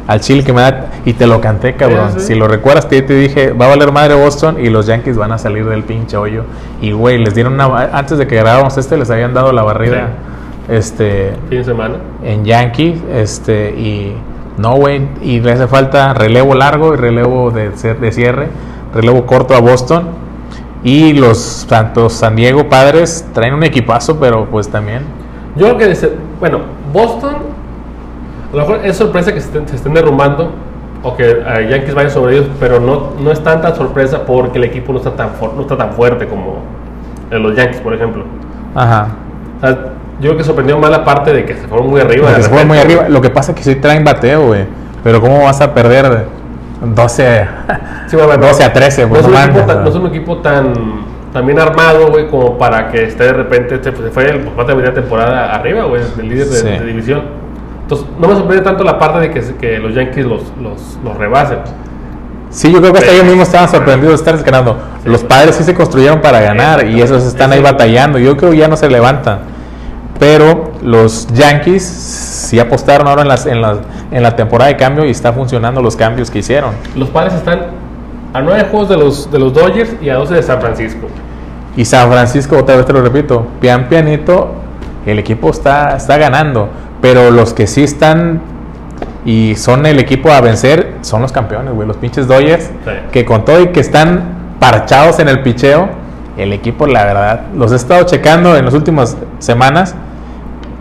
[0.07, 0.91] Al chile que me da.
[1.05, 2.13] Y te lo canté, cabrón.
[2.15, 2.27] Sí, sí.
[2.29, 5.33] Si lo recuerdas, te, te dije, va a valer madre Boston y los Yankees van
[5.33, 6.45] a salir del pinche hoyo.
[6.81, 7.67] Y, güey, les dieron una.
[7.97, 10.09] Antes de que grabáramos este, les habían dado la barrida.
[10.69, 11.33] Este.
[11.49, 11.95] Fin de semana.
[12.23, 13.01] En Yankees.
[13.13, 13.71] Este.
[13.71, 14.17] Y.
[14.59, 15.09] No, güey.
[15.23, 18.49] Y le hace falta relevo largo y relevo de, de cierre.
[18.95, 20.23] Relevo corto a Boston.
[20.85, 25.03] Y los tantos San Diego padres traen un equipazo, pero pues también.
[25.55, 26.11] Yo creo que,
[26.41, 26.61] bueno,
[26.93, 27.37] Boston,
[28.53, 30.51] a lo mejor es sorpresa que se estén, se estén derrumbando
[31.03, 34.65] o que eh, Yankees vaya sobre ellos, pero no, no es tanta sorpresa porque el
[34.65, 36.61] equipo no está tan, no está tan fuerte como
[37.31, 38.25] los Yankees, por ejemplo.
[38.75, 39.09] Ajá.
[39.59, 39.71] O sea,
[40.21, 42.31] yo creo que sorprendió más la parte de que se fueron muy arriba.
[42.33, 43.09] De se fue muy arriba.
[43.09, 44.65] Lo que pasa es que sí traen bateo, güey.
[45.03, 46.27] Pero ¿cómo vas a perder
[46.81, 47.49] 12,
[48.07, 49.03] Sí, bueno, bueno, 12 a 13?
[49.03, 49.35] No Pues es, no
[49.67, 49.89] tan, ¿no?
[49.91, 50.73] es un equipo tan,
[51.33, 54.79] tan bien armado, güey, como para que esté de repente, se, fue el parte de
[54.79, 56.67] media temporada arriba, güey, del líder de, Sí.
[56.69, 57.23] de división.
[57.83, 61.59] Entonces, no me sorprende tanto la parte de que, los Yankees los, los, los rebasen.
[62.51, 64.77] Sí, yo creo que hasta ellos mismos estaban sorprendidos de estar ganando.
[65.05, 68.19] Los padres sí se construyeron para ganar y esos están ahí batallando.
[68.19, 69.41] Yo creo que ya no se levantan.
[70.19, 73.79] Pero los Yankees sí apostaron ahora en, las, en, las,
[74.11, 76.73] en la temporada de cambio y está funcionando los cambios que hicieron.
[76.95, 77.69] Los padres están
[78.35, 81.09] a nueve juegos de los, de los Dodgers y a 12 de San Francisco.
[81.77, 84.53] Y San Francisco, otra vez te lo repito, pian pianito,
[85.07, 86.69] el equipo está, está ganando.
[87.03, 88.41] Pero los que sí están
[89.27, 91.87] y son el equipo a vencer son los campeones, güey.
[91.87, 92.91] Los pinches Dodgers, Sí.
[93.13, 95.89] que con todo y que están parchados en el picheo,
[96.39, 99.95] el equipo, la verdad, los he estado checando en las últimas semanas,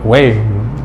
[0.04, 0.34] güey,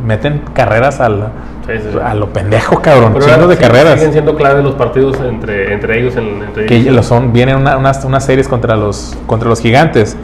[0.06, 1.30] meten carreras al,
[1.68, 3.12] Sí, sí, a lo pendejo, cabrón.
[3.14, 3.96] Pero ahora de sí- carreras.
[3.96, 6.16] Siguen siendo clave los partidos entre, entre ellos.
[6.16, 6.96] En, entre que ellos.
[6.96, 10.16] lo son vienen una- unas, unas series contra los contra los gigantes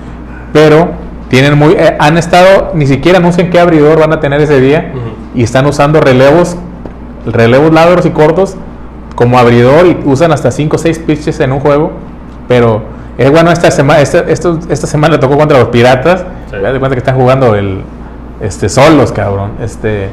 [0.54, 0.92] pero
[1.34, 4.92] tienen muy eh, han estado ni siquiera anuncian qué abridor van a tener ese día
[5.34, 6.56] y están usando relevos
[7.26, 8.56] relevos largos y cortos
[9.16, 11.92] como abridor y usan hasta 5 o 6 pitches en un juego
[12.48, 12.84] pero
[13.18, 16.58] es bueno esta semana esta, esto- esta semana le tocó contra los piratas Sí.
[16.58, 17.82] de cuenta que están jugando el
[18.40, 20.10] este solos cabrón este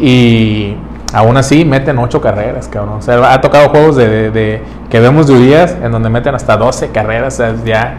[0.00, 0.76] y
[1.12, 2.96] aún así meten ocho carreras, cabrón.
[2.98, 6.34] O sea, ha tocado juegos de, de- de- que vemos de días en donde meten
[6.34, 7.94] hasta 12 carreras, o sea, ya.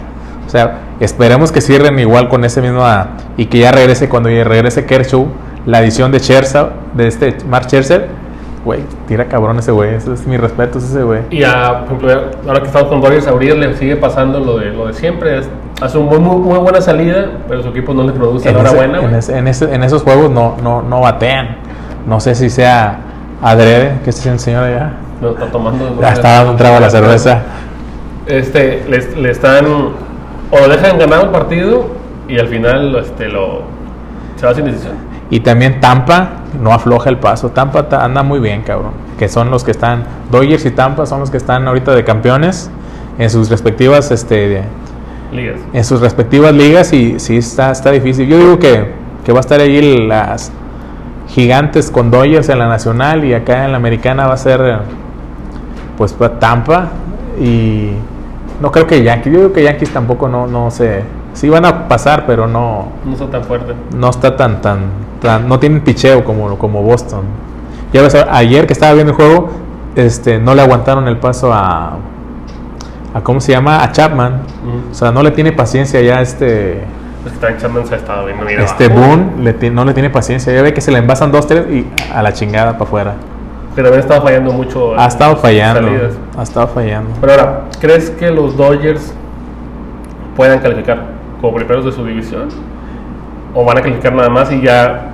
[0.45, 4.29] O sea, esperemos que cierren igual con ese mismo ah, y que ya regrese cuando
[4.29, 5.27] ya regrese Kershaw,
[5.65, 8.07] la edición de Scherzer, de este Mark Scherzer,
[8.65, 9.95] güey, tira cabrón ese güey.
[9.95, 11.21] Ese es mi respeto, es ese güey.
[11.31, 14.57] Y a, por ejemplo, ahora que estamos con Dodgers, a Urias le sigue pasando lo
[14.57, 15.39] de, lo de siempre.
[15.39, 15.49] es-
[15.81, 18.61] hace una muy, muy, muy buena salida, pero su equipo no le produce En, la
[18.61, 18.97] hora ese- buena.
[18.99, 19.15] en, güey.
[19.19, 21.57] ese- en ese- en esos juegos no, no, no batean.
[22.07, 22.99] No sé si sea
[23.41, 24.93] adrede, que este señor allá.
[25.21, 25.97] No, está tomando.
[26.01, 27.41] Ya está dando un trago a la cerveza.
[28.27, 29.65] Este, le, le están.
[30.53, 31.87] O lo dejan ganar un partido
[32.27, 33.61] y al final este, lo,
[34.35, 34.93] se va sin decisión.
[35.29, 36.29] Y también Tampa
[36.61, 37.49] no afloja el paso.
[37.49, 38.91] Tampa ta- anda muy bien, cabrón.
[39.17, 40.03] Que son los que están.
[40.31, 42.69] Dodgers y Tampa son los que están ahorita de campeones
[43.17, 44.63] en sus respectivas, este,
[45.31, 45.59] Ligas.
[45.73, 48.27] en sus respectivas ligas y sí está, está difícil.
[48.27, 48.91] Yo digo que,
[49.25, 50.51] que va a estar ahí las
[51.29, 54.79] gigantes con Dodgers en la nacional y acá en la americana va a ser
[55.97, 56.89] pues pa- Tampa
[57.41, 57.91] y
[58.61, 59.33] no creo que Yankees.
[59.33, 61.03] Yo digo que Yankees tampoco no, no sé.
[61.33, 63.73] Sí van a pasar, pero no, No está tan fuerte.
[63.95, 64.79] no está tan, tan,
[65.21, 67.21] tan- no tienen picheo como, como Boston.
[67.91, 69.49] Ya ves, ayer que estaba viendo el juego,
[69.95, 71.97] este, no le aguantaron el paso a,
[73.13, 73.83] a ¿cómo se llama?
[73.83, 74.41] A Chapman.
[74.91, 76.83] O sea, no le tiene paciencia ya este,
[77.25, 78.87] Es que Chapman se ha estado viendo este.
[78.87, 80.53] Boone, le no le tiene paciencia.
[80.53, 83.13] Ya ve que se le envasan dos, tres y a la chingada para afuera.
[83.75, 84.99] Pero había estado fallando mucho.
[84.99, 85.81] Ha estado fallando.
[85.89, 86.13] salidas.
[86.37, 87.09] Ha estado fallando.
[87.19, 89.13] Pero ahora, ¿crees que los Dodgers
[90.35, 91.03] puedan calificar
[91.41, 92.49] como primeros de su división?
[93.55, 95.09] ¿O van a calificar nada más y ya...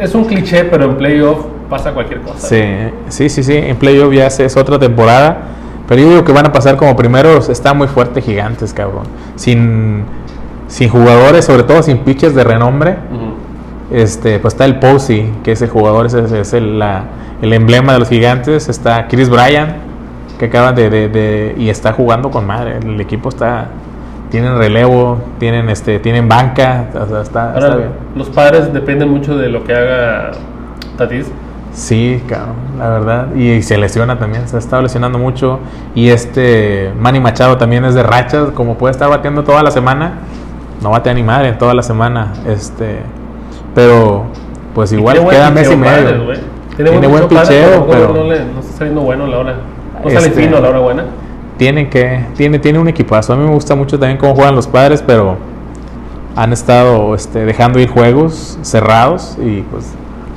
[0.00, 2.48] Es un cliché, pero en playoff pasa cualquier cosa.
[2.48, 2.62] Sí,
[3.08, 3.54] sí, sí, sí.
[3.56, 5.38] En playoff ya es- otra temporada.
[5.88, 7.48] Pero yo digo que van a pasar como primeros.
[7.48, 9.04] Está muy fuerte Gigantes, cabrón.
[9.36, 10.02] Sin,
[10.66, 12.96] sin jugadores, sobre todo sin pitchers de renombre.
[13.12, 13.25] Ujú.
[13.90, 17.04] Este, pues está el Posey, que ese jugador es, es- es el, la-
[17.42, 18.68] el emblema de los gigantes.
[18.68, 19.76] Está Chris Bryan,
[20.38, 22.78] que acaba de, de- de- y está jugando con madre.
[22.82, 23.68] El equipo está,
[24.30, 27.90] tienen relevo, tienen este, tienen banca, o sea, está, Ahora, está bien.
[28.16, 30.32] los padres dependen mucho de lo que haga
[30.98, 31.30] Tatis.
[31.72, 33.34] Sí, cabrón, la verdad.
[33.34, 35.60] Y, se lesiona también, se ha estado lesionando mucho.
[35.94, 40.14] Y este Manny Machado también es de rachas, como puede estar bateando toda la semana.
[40.82, 42.32] No batea ni madre toda la semana.
[42.48, 43.00] Este,
[43.76, 44.24] pero
[44.74, 45.92] pues igual queda mes y medio.
[46.26, 46.40] padres.
[46.76, 49.54] Tiene buen picheo, pero- No, le- no está saliendo bueno a la hora.
[50.02, 51.04] No sale Este- fino a la hora buena.
[51.58, 53.32] Tiene que, tiene, tiene un equipazo.
[53.32, 55.36] A mí me gusta mucho también cómo juegan los padres, pero
[56.34, 59.90] han estado este, dejando ir juegos cerrados y pues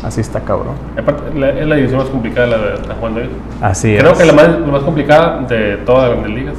[0.03, 0.75] así está cabrón.
[0.97, 3.29] Aparte, la- es la división más complicada la de la Juan David.
[3.61, 4.17] Así Creo es.
[4.17, 6.55] que la más, la más complicada de todas las grandes ligas.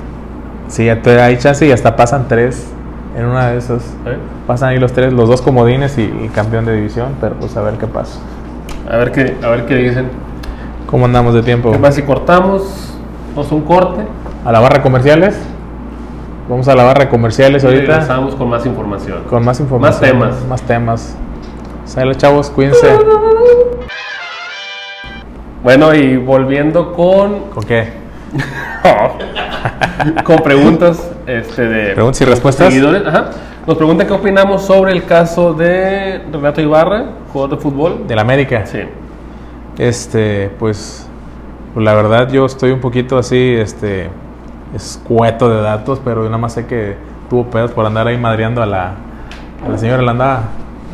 [0.69, 2.71] Sí, hay chance y hasta pasan tres
[3.17, 3.83] en una de esas.
[4.07, 4.17] ¿eh?
[4.47, 7.63] Pasan ahí los tres, los dos comodines y el campeón de división, pero pues a
[7.63, 8.19] ver qué pasa.
[8.91, 10.09] A ver qué, a ver qué dicen.
[10.87, 11.71] ¿Cómo andamos de tiempo?
[11.71, 12.95] ¿Qué más si cortamos?
[13.35, 14.03] Vamos a un corte.
[14.45, 15.39] ¿A la barra comerciales?
[16.49, 19.23] Vamos a la barra comerciales Y ahorita regresamos con más información.
[19.29, 20.19] con más información.
[20.19, 20.47] Más temas.
[20.49, 21.17] Más temas.
[21.85, 22.89] Sale chavos, cuídense.
[25.63, 27.93] Bueno, y volviendo con, ¿Con qué?
[30.25, 32.69] con preguntas este, de Preguntas y respuestas.
[32.69, 33.07] seguidores.
[33.07, 33.31] Ajá.
[33.67, 38.07] Nos preguntan qué opinamos sobre el caso de Renato Ibarra, jugador de fútbol.
[38.09, 38.65] Del América.
[38.67, 38.81] Sí.
[39.79, 41.09] Este, pues,
[41.77, 44.11] la verdad yo estoy un poquito así, este,
[44.75, 46.97] escueto de datos, pero yo nada más sé que
[47.29, 48.95] tuvo pedos por andar ahí madreando a la,
[49.65, 50.43] a la señora, la andaba,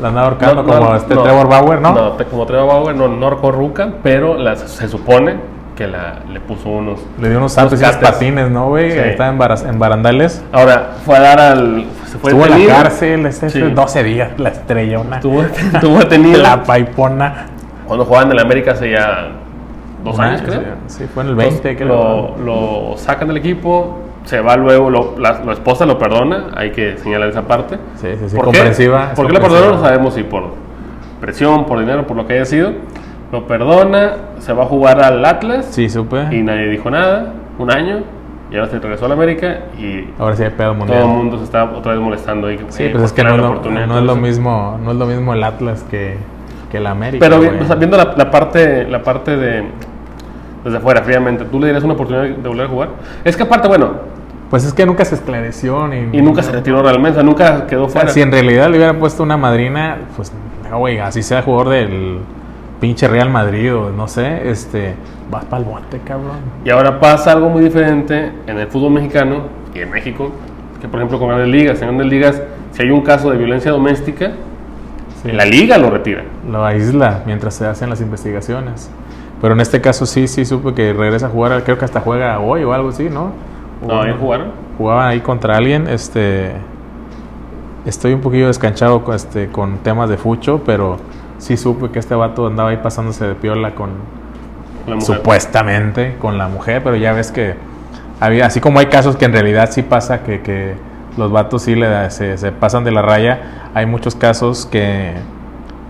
[0.01, 1.23] la andaba ahorcando No, como este no.
[1.23, 1.95] Trevor Bauer, ¿no?
[1.95, 7.01] No, como Trevor Bauer, no, no Ruca, pero se supone que la, le puso unos.
[7.21, 8.91] Le dio unos saltos y unos patines, ¿no, güey?
[8.91, 8.99] Sí.
[8.99, 9.31] Estaba
[9.69, 10.43] en, barandales.
[10.53, 11.85] Ahora, fue a dar al.
[12.07, 13.61] Se fue Estuvo en la cárcel Sí.
[13.61, 15.17] 12 días, la estrellona.
[15.17, 15.43] Estuvo,
[15.75, 16.43] estuvo detenido.
[16.43, 17.47] La paipona.
[17.87, 19.29] Cuando jugaban en el América hace ya
[20.03, 20.63] dos años, año, creo.
[20.87, 22.37] Sí, fue en el 20, Entonces, creo.
[22.39, 26.73] Lo, lo sacan del equipo, se va luego, lo- la, la esposa lo perdona, hay
[26.73, 27.77] que señalar esa parte.
[27.97, 29.75] Sí, sí, sí, ¿Por comprensiva, ¿Por qué lo perdonó?
[29.77, 30.55] No sabemos si por
[31.21, 32.73] presión, por dinero, por lo que haya sido.
[33.33, 36.27] Lo perdona, se va a jugar al Atlas Sí, supe.
[36.31, 38.01] y nadie dijo nada, un año,
[38.51, 41.01] y ahora se regresó al América y Ahora sí hay pedo mundial.
[41.01, 42.47] todo el mundo se está otra vez molestando.
[42.47, 44.97] ahí, Sí, eh, pues es ¿por que no, lo, no es lo mismo, no es
[44.97, 46.17] lo mismo el Atlas que,
[46.71, 47.27] que el América.
[47.29, 49.65] Pero o sea, viendo la, la parte, la parte de
[50.65, 52.89] desde afuera, fríamente, ¿tú le darías una oportunidad de volver a jugar?
[53.25, 53.91] Es que aparte, bueno,
[54.51, 57.67] Pues es que nunca se esclareció ni, y nunca se retiró realmente, o sea, nunca
[57.67, 58.13] quedó O sea, fuera.
[58.15, 60.33] si en realidad le hubiera puesto una madrina, pues
[60.71, 62.19] no, güey, así sea jugador del
[62.81, 64.95] pinche Real Madrid o no sé, este,
[65.31, 66.37] vas para el bote, cabrón.
[66.65, 69.43] Y ahora pasa algo muy diferente en el fútbol mexicano
[69.75, 70.31] y en México,
[70.81, 73.71] que por ejemplo con grandes ligas, en grandes ligas, si hay un caso de violencia
[73.71, 74.33] doméstica,
[75.23, 75.33] Sí.
[75.33, 76.25] la liga lo retira.
[76.51, 78.91] Lo aísla mientras se hacen las investigaciones.
[79.41, 82.39] Pero en este caso sí, sí supe que regresa a jugar, creo que hasta juega
[82.39, 83.33] hoy o algo así, ¿no?
[83.87, 84.49] No, jugaron.
[84.79, 86.53] Jugaban ahí contra alguien, este...
[87.87, 90.99] Estoy un poquillo descanchado con, este, con temas de fucho, pero
[91.39, 93.91] sí supe que este vato andaba ahí pasándose de piola con,
[94.87, 95.17] la mujer.
[95.17, 97.55] supuestamente con la mujer, pero ya ves que
[98.21, 100.75] había, así como hay casos que en realidad sí pasa que, que
[101.17, 105.13] los vatos sí le, da- se, se pasan de la raya, hay muchos casos que,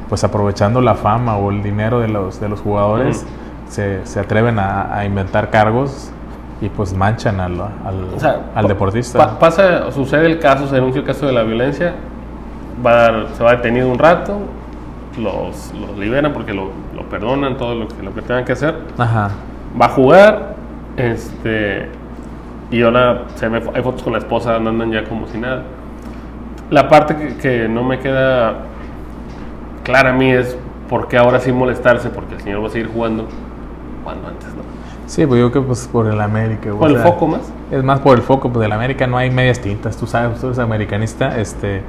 [0.08, 3.24] pues aprovechando la fama o el dinero de los, de los jugadores,
[3.68, 6.10] se, se atreven a, a inventar cargos
[6.60, 9.18] y pues manchan al, al, O sea, al deportista.
[9.18, 11.92] pa- pasa, sucede el caso, se denuncia el caso de la violencia,
[12.84, 14.38] va a dar- se va detenido un rato,
[15.18, 18.74] los, los liberan porque lo, lo perdonan, todo lo que, lo que tengan que hacer,
[18.98, 19.30] Ajá.
[19.80, 20.54] va a jugar,
[20.96, 21.88] este,
[22.70, 25.62] y ahora se ve, hay fotos con la esposa andan ya como si nada.
[26.70, 28.54] La parte que, que no me queda
[29.84, 30.56] clara a mí es
[30.88, 33.26] por qué ahora sí molestarse, porque el señor va a seguir jugando
[34.04, 34.62] cuando antes no.
[35.06, 36.74] Sí, pues yo creo que pues por el América.
[36.74, 37.52] o Por el sea, foco más.
[37.70, 40.46] Es más por el foco, pues del América no hay medias tintas, tú sabes, tú
[40.48, 41.82] eres americanista, este,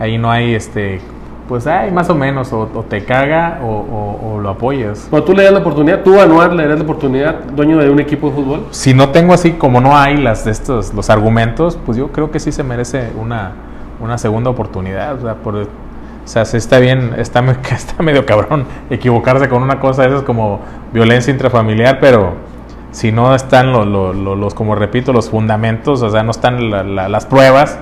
[0.00, 1.00] ahí no hay, este,
[1.48, 5.06] pues hay más o menos, o, o te caga o, o- o lo apoyas.
[5.10, 8.00] Cuando tú le das la oportunidad, tú Anuar le das la oportunidad, dueño de un
[8.00, 8.66] equipo de fútbol.
[8.70, 12.30] Si no tengo así, como no hay las de estos, los argumentos, pues yo creo
[12.30, 13.52] que sí se merece una,
[14.00, 15.66] una segunda oportunidad, o sea, por, o
[16.24, 20.60] sea, sí está bien, está, está medio cabrón equivocarse con una cosa de esas como
[20.94, 22.32] violencia intrafamiliar, pero
[22.90, 26.70] si no están los, los, los- los, como repito, los fundamentos, o sea, no están
[26.70, 27.78] la- la- las pruebas,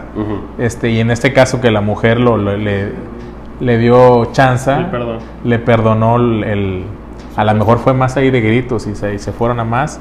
[0.59, 2.93] este, y en este caso que la mujer lo, lo- le,
[3.63, 5.19] le dio chance, Le perdonó.
[5.45, 6.85] le perdonó el, el-
[7.37, 10.01] a lo mejor fue más ahí de gritos y se, y se fueron a más.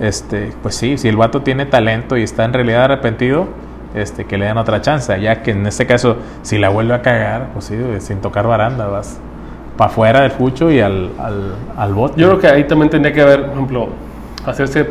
[0.00, 3.48] Este, pues sí, si el vato tiene talento y está en realidad arrepentido,
[3.94, 7.02] este, que le den otra chance, ya que en este caso, si la vuelve a
[7.02, 9.20] cagar, pues sí, sin tocar baranda, vas
[9.76, 12.18] para afuera del fucho y al, al, al bote.
[12.20, 13.88] Yo creo que ahí también tendría que haber, por ejemplo,
[14.46, 14.88] hacerse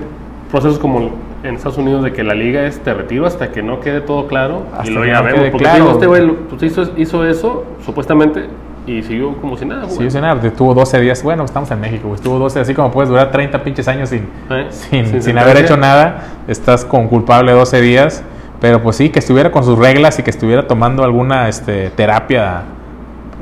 [0.52, 1.10] procesos como
[1.44, 4.28] en Estados Unidos de que la liga es te retiro hasta que no quede todo
[4.28, 5.50] claro Hasta y lo ya no vemos.
[5.52, 5.92] Porque claro.
[5.92, 8.48] este güey pues, hizo, hizo eso supuestamente
[8.86, 9.86] y siguió como si nada.
[9.86, 10.00] Güey.
[10.00, 13.10] yo sé nada, estuvo 12 días, bueno, estamos en México, estuvo 12, así como puedes
[13.10, 14.68] durar 30 pinches años sin, ¿Eh?
[14.70, 18.24] sin, sin haber hecho nada, estás con culpable 12 días,
[18.60, 22.64] pero pues sí, que estuviera con sus reglas y que estuviera tomando alguna este, terapia,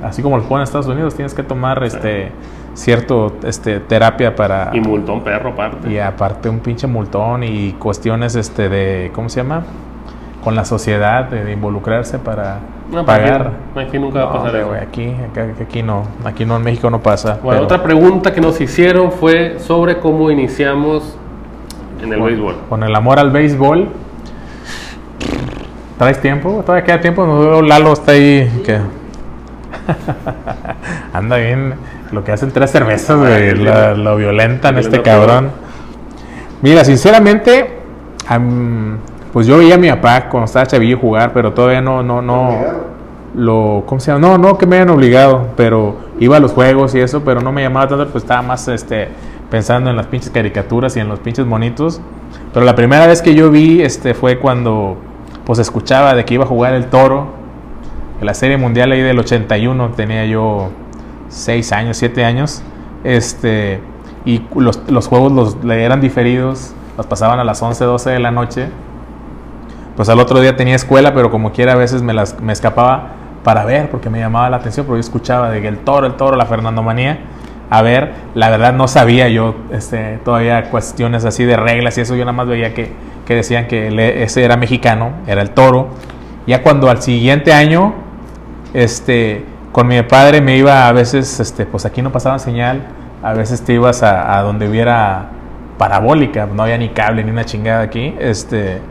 [0.04, 2.32] así como lo ponen en Estados Unidos, tienes que tomar este
[2.78, 4.70] cierto este, terapia para...
[4.74, 5.90] Y multón perro aparte.
[5.92, 9.64] y aparte un pinche multón y cuestiones este de, ¿cómo se llama?
[10.44, 12.60] Con la sociedad, de, de involucrarse para
[12.92, 13.52] No, pagar.
[13.76, 14.74] Aquí, aquí nunca va a pasar eso.
[14.74, 17.40] aquí, acá- aquí no, aquí no, en México no pasa.
[17.44, 21.18] Bueno, pero- otra pregunta que nos hicieron fue sobre cómo iniciamos
[22.02, 22.56] en el con, béisbol.
[22.70, 23.88] Con el amor al béisbol.
[25.98, 26.62] ¿Traes tiempo?
[26.64, 27.62] ¿Todavía queda tiempo?
[27.64, 28.62] Lalo está ahí.
[28.64, 28.78] que
[31.14, 31.74] Anda bien.
[32.12, 33.56] Lo que hacen tres cervezas, güey.
[33.56, 35.50] la- Lo violentan este cabrón.
[36.62, 37.80] Mira, sinceramente,
[38.28, 38.98] am,
[39.34, 42.88] pues yo veía a mi papá cuando estaba chavillo jugar, pero todavía no, no, no.
[43.36, 44.26] Lo, ¿Cómo se llama?
[44.28, 47.52] No, no que me hayan obligado, pero iba a los juegos y eso, pero no
[47.52, 49.10] me llamaba tanto, pues estaba más este,
[49.52, 52.02] pensando en las pinches caricaturas y en los pinches monitos.
[52.54, 54.98] Pero la primera vez que yo vi este, fue cuando
[55.46, 57.28] pues escuchaba de que iba a jugar el toro,
[58.20, 60.70] en la serie mundial ahí del 81, tenía yo
[61.30, 62.64] 6 años, 7 años,
[63.04, 63.82] este,
[64.26, 68.20] y los, los juegos los, le eran diferidos, los pasaban a las 11, 12 de
[68.20, 68.70] la noche.
[69.96, 73.14] Pues al otro día tenía escuela, pero como quiera a veces me, las, me escapaba
[73.44, 76.14] para ver, porque me llamaba la atención, porque yo escuchaba de que el toro, el
[76.14, 77.20] toro, la Fernandomanía.
[77.70, 82.16] A ver, la verdad no sabía yo este, todavía cuestiones así de reglas y eso,
[82.16, 82.92] yo nada más veía que,
[83.26, 85.90] que decían que ese era mexicano, era el toro.
[86.46, 87.94] Ya cuando al siguiente año,
[88.74, 89.46] este,
[89.78, 92.82] con mi padre me iba a veces, este, pues aquí no pasaba señal,
[93.22, 95.30] a veces te ibas a, donde hubiera
[95.78, 98.82] parabólica, no había ni cable ni una chingada aquí, este,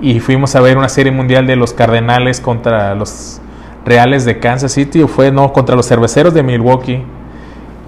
[0.00, 3.40] y fuimos a ver una serie mundial de los Cardenales contra los
[3.84, 7.02] Reales de Kansas City, o fue no, contra los Cerveceros de Milwaukee,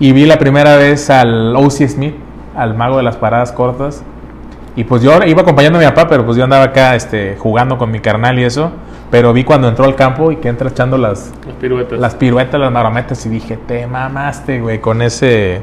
[0.01, 1.87] y vi la primera vez al O.C.
[1.87, 2.17] Smith,
[2.57, 4.03] al mago de las paradas cortas,
[4.75, 7.79] y pues yo iba acompañando a mi papá, pero pues yo andaba acá este, jugando
[7.79, 8.73] con mi carnal y eso,
[9.13, 11.99] pero vi cuando entró al campo y que entra echando las, Las piruetas.
[12.01, 15.61] las piruetas, las marometas y dije, te mamaste, güey, con ese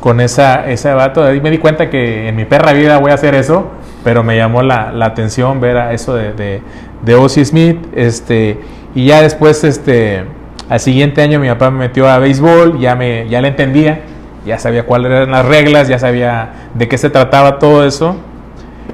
[0.00, 1.22] con esa ese vato.
[1.22, 3.66] Ahí me di cuenta que en mi perra vida voy a hacer eso,
[4.04, 6.62] pero me llamó la, la atención ver a eso de, de,
[7.04, 8.58] de Ozzy Smith, este
[8.94, 10.24] y ya después este
[10.70, 14.00] al siguiente año mi papá me metió a béisbol, ya me ya le entendía,
[14.46, 18.16] ya sabía cuáles eran las reglas, ya sabía de qué se trataba todo eso.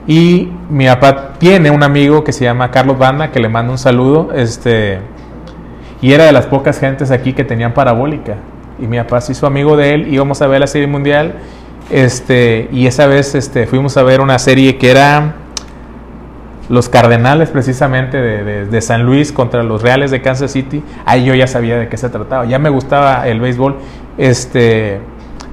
[0.07, 3.79] Y mi papá tiene un amigo que se llama Carlos Banda, que le mando un
[3.79, 4.99] saludo, este
[6.03, 8.37] y era de las pocas gentes aquí que tenían parabólica.
[8.81, 11.35] Y mi papá se hizo amigo de él, íbamos a ver la serie mundial.
[11.91, 15.35] Este, y esa vez este, fuimos a ver una serie que era
[16.71, 20.83] los Cardenales precisamente de, de- San Luis contra los Reales de Kansas City.
[21.05, 22.47] Ahí yo ya sabía de qué se trataba.
[22.47, 23.77] Ya me gustaba el béisbol.
[24.17, 25.01] Este,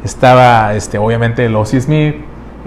[0.05, 2.15] estaba este, obviamente el Ozzy Smith,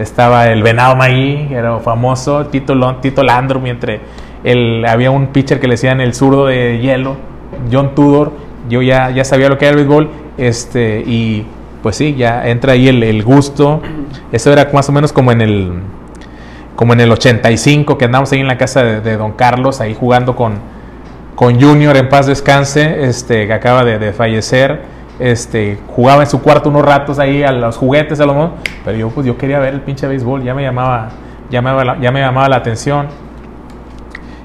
[0.01, 4.01] estaba el Venado Maí, era famoso, Tito, Lon- Tito Landrum, entre
[4.44, 7.16] el, había un pitcher que le decían el zurdo de hielo,
[7.70, 8.32] John Tudor,
[8.68, 11.44] yo ya, ya sabía lo que era el béisbol, este, y
[11.82, 13.80] pues sí, ya entra ahí el, el gusto,
[14.32, 15.72] eso era más o menos como en el
[16.76, 19.94] como en el 85 que andamos ahí en la casa de, de Don Carlos, ahí
[19.98, 20.55] jugando con,
[21.34, 24.80] con Junior en paz descanse, este, que acaba de, de fallecer,
[25.20, 28.50] este, jugaba en su cuarto unos ratos ahí a los juguetes a lo mejor,
[28.84, 31.10] pero yo pues yo quería ver el pinche béisbol, ya me llamaba,
[31.50, 33.06] ya me, llamaba la- ya me llamaba la atención.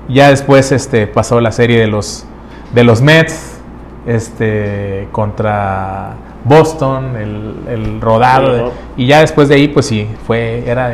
[0.07, 2.25] Ya después este, pasó la serie de los,
[2.73, 3.59] de los Mets
[4.05, 6.13] este, contra
[6.43, 8.51] Boston, el, el rodado.
[8.53, 10.93] de- y ya después de ahí, pues sí, fue, era,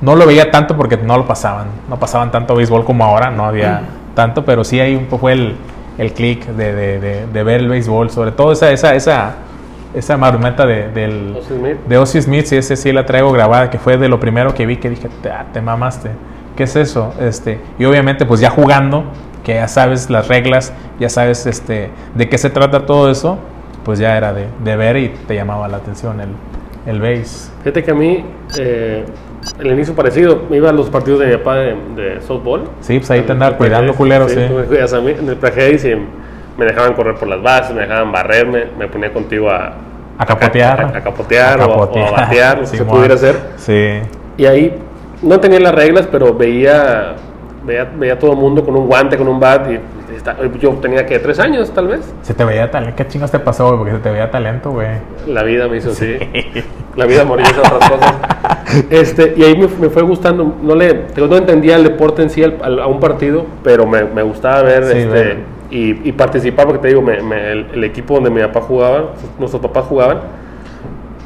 [0.00, 3.44] no lo veía tanto porque no lo pasaban, no pasaban tanto béisbol como ahora, no
[3.44, 3.82] había
[4.14, 5.56] tanto, pero sí ahí un poco fue el,
[5.98, 9.34] el clic de, de- de- de ver el béisbol, sobre todo esa, esa, esa,
[9.94, 11.76] esa marmeta de, del, Ozzy Smith.
[11.88, 14.64] de Ozzy Smith, sí, ese sí la traigo grabada, que fue de lo primero que
[14.66, 16.10] vi que dije, te, ah, te mamaste.
[16.56, 17.14] ¿Qué es eso?
[17.20, 19.04] Este, y obviamente, pues ya jugando,
[19.44, 23.38] que ya sabes las reglas, ya sabes este, de qué se trata todo eso,
[23.84, 26.28] pues ya era de, de ver y te llamaba la atención el,
[26.86, 27.50] el base.
[27.60, 28.24] Fíjate que a mí,
[28.58, 29.04] eh,
[29.58, 32.64] el inicio parecido, me iba a los partidos de mi papá de, de softball.
[32.80, 34.34] Sí, pues ahí te andaba cuidando, Prajedes, culero, sí.
[34.96, 35.10] a mí.
[35.18, 35.36] En el
[35.86, 39.74] y me dejaban correr por las bases, me dejaban barrerme, me ponía contigo a,
[40.18, 40.80] A capotear.
[40.94, 42.04] a, a capotear, A o- capotear.
[42.12, 43.36] O, a batear, lo que se pudiera hacer.
[43.56, 44.00] Sí.
[44.36, 44.74] Y ahí
[45.22, 47.14] no tenía las reglas, pero veía,
[47.64, 49.70] veía, veía a todo el mundo con un guante, con un bat.
[49.70, 49.78] Y
[50.60, 52.00] yo tenía que tres años, tal vez.
[52.22, 52.96] Se te veía talento.
[52.96, 53.78] ¿Qué chingos te pasó, güey?
[53.78, 54.88] Porque se te veía talento, güey.
[55.26, 56.16] La vida me hizo así.
[56.96, 58.14] La vida morir hizo otras cosas.
[58.90, 60.54] Este, y ahí me, me fue gustando.
[60.62, 64.04] No le no entendía el deporte en sí al- al- a un partido, pero me,
[64.04, 65.36] me gustaba ver Sí, este,
[65.70, 69.12] y, y participar, porque te digo, me- me- el, el equipo donde mi papá jugaba,
[69.38, 70.18] nuestros papás jugaban,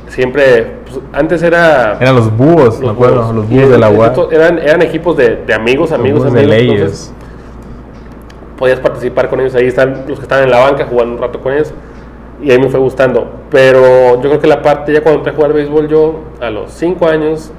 [0.09, 1.97] siempre, pues, antes era...
[2.01, 3.23] Eran los búhos, me los acuerdo.
[3.23, 3.35] búhos.
[3.37, 3.97] Los búhos de la estos
[4.33, 6.57] Eran, eran equipos de, de amigos, Los amigos, búhos de amigos.
[6.57, 6.81] leyes.
[6.81, 7.15] entonces
[8.63, 9.57] podías participar con ellos.
[9.57, 11.75] Ahí están los que estaban en la banca jugando un rato con ellos.
[12.41, 13.29] Y ahí me fue gustando.
[13.51, 16.71] Pero yo creo que la parte, ya cuando entré a jugar béisbol, yo a los
[16.71, 17.51] 5 años,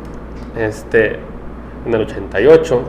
[0.57, 1.19] este,
[1.85, 2.81] en el 88,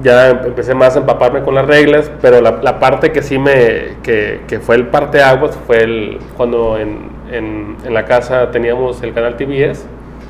[0.00, 2.08] ya empecé más a empaparme con las reglas.
[2.22, 6.18] Pero la, la parte que sí me, que, que fue el parte aguas, fue el,
[6.36, 9.86] cuando en, en, en la casa teníamos el canal TBS,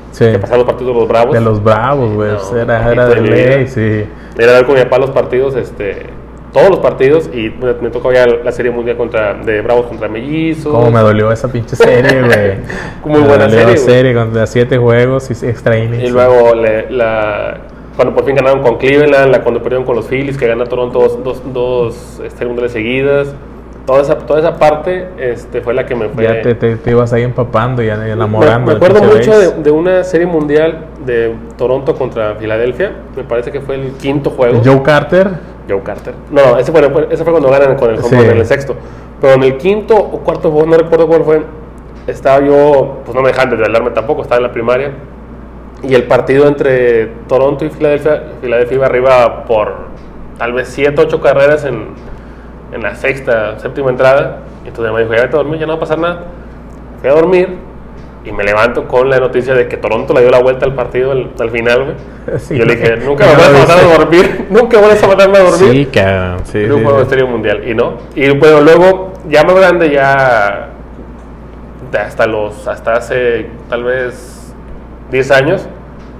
[0.09, 0.25] Sí.
[0.31, 1.33] que pasaban los partidos de los Bravos.
[1.35, 2.31] De los bravos, güey.
[2.31, 4.05] No, era, era de ley, sí.
[4.39, 6.07] Era ver con mi papá los partidos, este,
[6.53, 10.07] todos los partidos, y me, me tocó ya la serie mundial contra, de Bravos contra
[10.07, 10.71] Mellizos.
[10.73, 12.57] Cómo me dolió esa pinche serie, güey.
[13.05, 16.03] Muy Me buena dolió serie, serie con las siete juegos y extra innings.
[16.03, 17.57] Y luego le- la,
[17.95, 20.99] cuando por fin ganaron con Cleveland, la, cuando perdieron con los Phillies, que ganó Toronto
[20.99, 23.33] dos, dos, dos este, seguidas.
[23.85, 26.25] Toda esa, toda esa parte este, fue la que me fue...
[26.25, 28.71] Ya te, te, te ibas ahí empapando y me, enamorando.
[28.71, 32.91] me acuerdo mucho de una serie mundial de Toronto contra Filadelfia.
[33.15, 34.61] Me parece que fue el quinto juego.
[34.63, 35.56] Joe Carter.
[35.67, 36.13] Joe Carter.
[36.31, 38.15] No, ese fue, ese fue cuando ganan con el home Sí.
[38.15, 38.75] run en el sexto.
[39.21, 41.41] Pero en el quinto o cuarto juego, no recuerdo cuál fue,
[42.07, 44.91] estaba yo, pues no me dejan de desvelarme tampoco, estaba en la primaria.
[45.83, 49.75] Y el partido entre Toronto y Filadelfia, Filadelfia iba arriba por
[50.37, 51.89] tal vez 7, 8 carreras en,
[52.71, 54.39] en la sexta, séptima entrada.
[54.65, 56.21] Y entonces me dijo, ya vete a dormir, ya no va a pasar nada.
[57.01, 57.57] Fui a dormir
[58.27, 61.11] y me levanto con la noticia de que Toronto le dio la vuelta al partido
[61.11, 61.95] al, al final, güey.
[62.39, 62.55] Sí.
[62.55, 65.37] y yo le dije, nunca me vas a matar a dormir, nunca vas a matarme
[65.37, 65.71] a dormir.
[65.71, 66.39] Sí, cabrón.
[66.45, 67.05] Sí, un juego de.
[67.09, 67.93] Serie Mundial, y no.
[68.15, 70.69] Y bueno, luego, ya más grande, ya
[71.97, 74.53] hasta los, hasta hace tal vez
[75.11, 75.67] 10 años,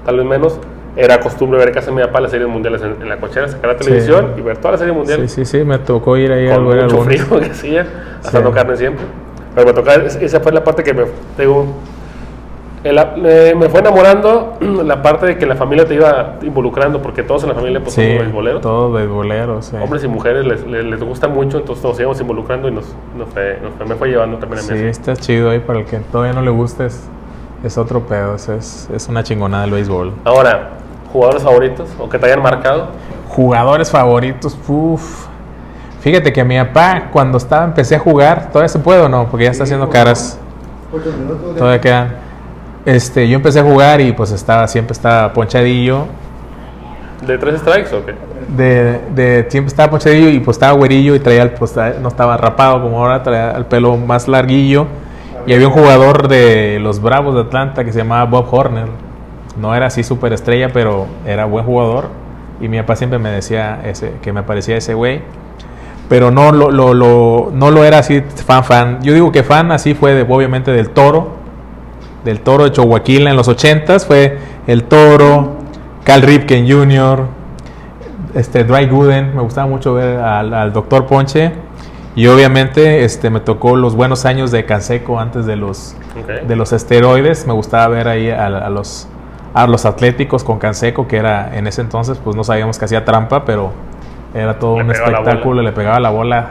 [0.06, 0.58] tal vez menos,
[0.96, 3.78] era costumbre ver de mi papá las series mundiales en, en la cochera, sacar la
[3.78, 3.84] Sí.
[3.84, 6.58] televisión y ver toda la serie mundial Sí, sí, sí, me tocó ir ahí a
[6.58, 7.86] ver mucho frío que hacía,
[8.22, 8.54] Sí.
[8.54, 9.04] carne siempre.
[9.54, 11.04] Pero me es- esa fue la parte que me,
[11.36, 11.66] digo,
[12.84, 17.22] el- me, me fue enamorando la parte de que la familia te iba involucrando, porque
[17.22, 19.76] todos en la familia pues Sí, somos beisboleros todo beisbolero, sí.
[19.82, 23.28] hombres y mujeres les, les, les gusta mucho, entonces nos íbamos involucrando y nos, nos
[23.30, 24.68] fue- nos fue- me fue llevando también a mí.
[24.68, 24.86] Sí, así.
[24.86, 26.86] está chido ahí para el que todavía no le guste.
[26.86, 27.08] Es,
[27.64, 30.12] es otro pedo, es, es, una chingonada el béisbol.
[30.24, 30.70] Ahora,
[31.12, 32.88] jugadores favoritos o que te hayan marcado.
[33.28, 35.26] Jugadores favoritos, uff.
[36.00, 39.46] Fíjate que mi papá, cuando estaba, empecé a jugar, todavía se puede o no, porque
[39.46, 40.38] ya está haciendo caras,
[40.92, 41.54] Ocho minutos.
[41.54, 42.27] de- todavía quedan.
[42.88, 46.06] Este, yo empecé a jugar y pues estaba, siempre estaba ponchadillo.
[47.26, 48.14] ¿De tres strikes o qué?
[48.56, 52.38] De, de siempre estaba ponchadillo y pues estaba güerillo y traía el, pues, no estaba
[52.38, 54.86] rapado como ahora, traía el pelo más larguillo.
[55.46, 58.86] Y había un jugador de los Bravos de Atlanta que se llamaba Bob Horner.
[59.60, 62.08] No era así súper estrella, pero era buen jugador.
[62.60, 65.20] Y mi papá siempre me decía ese, que me parecía ese güey.
[66.08, 68.98] Pero no lo, lo, lo- no lo era así fan fan.
[69.02, 71.36] Yo digo que fan así fue de, obviamente del toro.
[72.28, 75.56] Del Toro de Chihuahua en los 80s fue el Toro,
[76.04, 77.24] Cal Ripken Jr.,
[78.34, 81.06] este, Dry Gooden, me gustaba mucho ver al, al Dr.
[81.06, 81.52] Ponche.
[82.14, 85.96] Y obviamente este, me tocó los buenos años de Canseco antes de los,
[86.46, 87.46] de los esteroides.
[87.46, 89.08] Me gustaba ver ahí a, a los,
[89.54, 93.04] a los atléticos con Canseco, que era en ese entonces, pues no sabíamos que hacía
[93.04, 93.72] trampa, pero
[94.34, 96.48] era todo Le un espectáculo, le pegaba la bola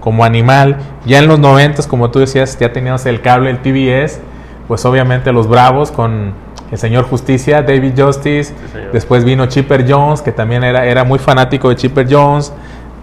[0.00, 0.76] como animal.
[1.04, 4.20] Ya en los 90, como tú decías, ya teníamos el cable, el TBS,
[4.68, 6.32] pues obviamente los Bravos con
[6.70, 8.54] el señor Justicia, David Justice.
[8.92, 12.52] Después vino Chipper Jones, que también era, era muy fanático de Chipper Jones.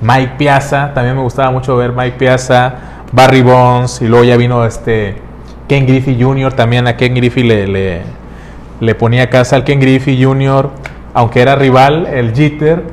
[0.02, 2.76] Mike Piazza, también me gustaba mucho ver Mike Piazza.
[3.14, 5.16] Barry Bonds, y luego ya vino este
[5.68, 6.52] Ken Griffey Jr.
[6.54, 8.02] También a Ken Griffey le, le,
[8.80, 10.72] le ponía casa al Ken Griffey Jr.
[11.14, 12.84] Aunque era rival, el Jeter.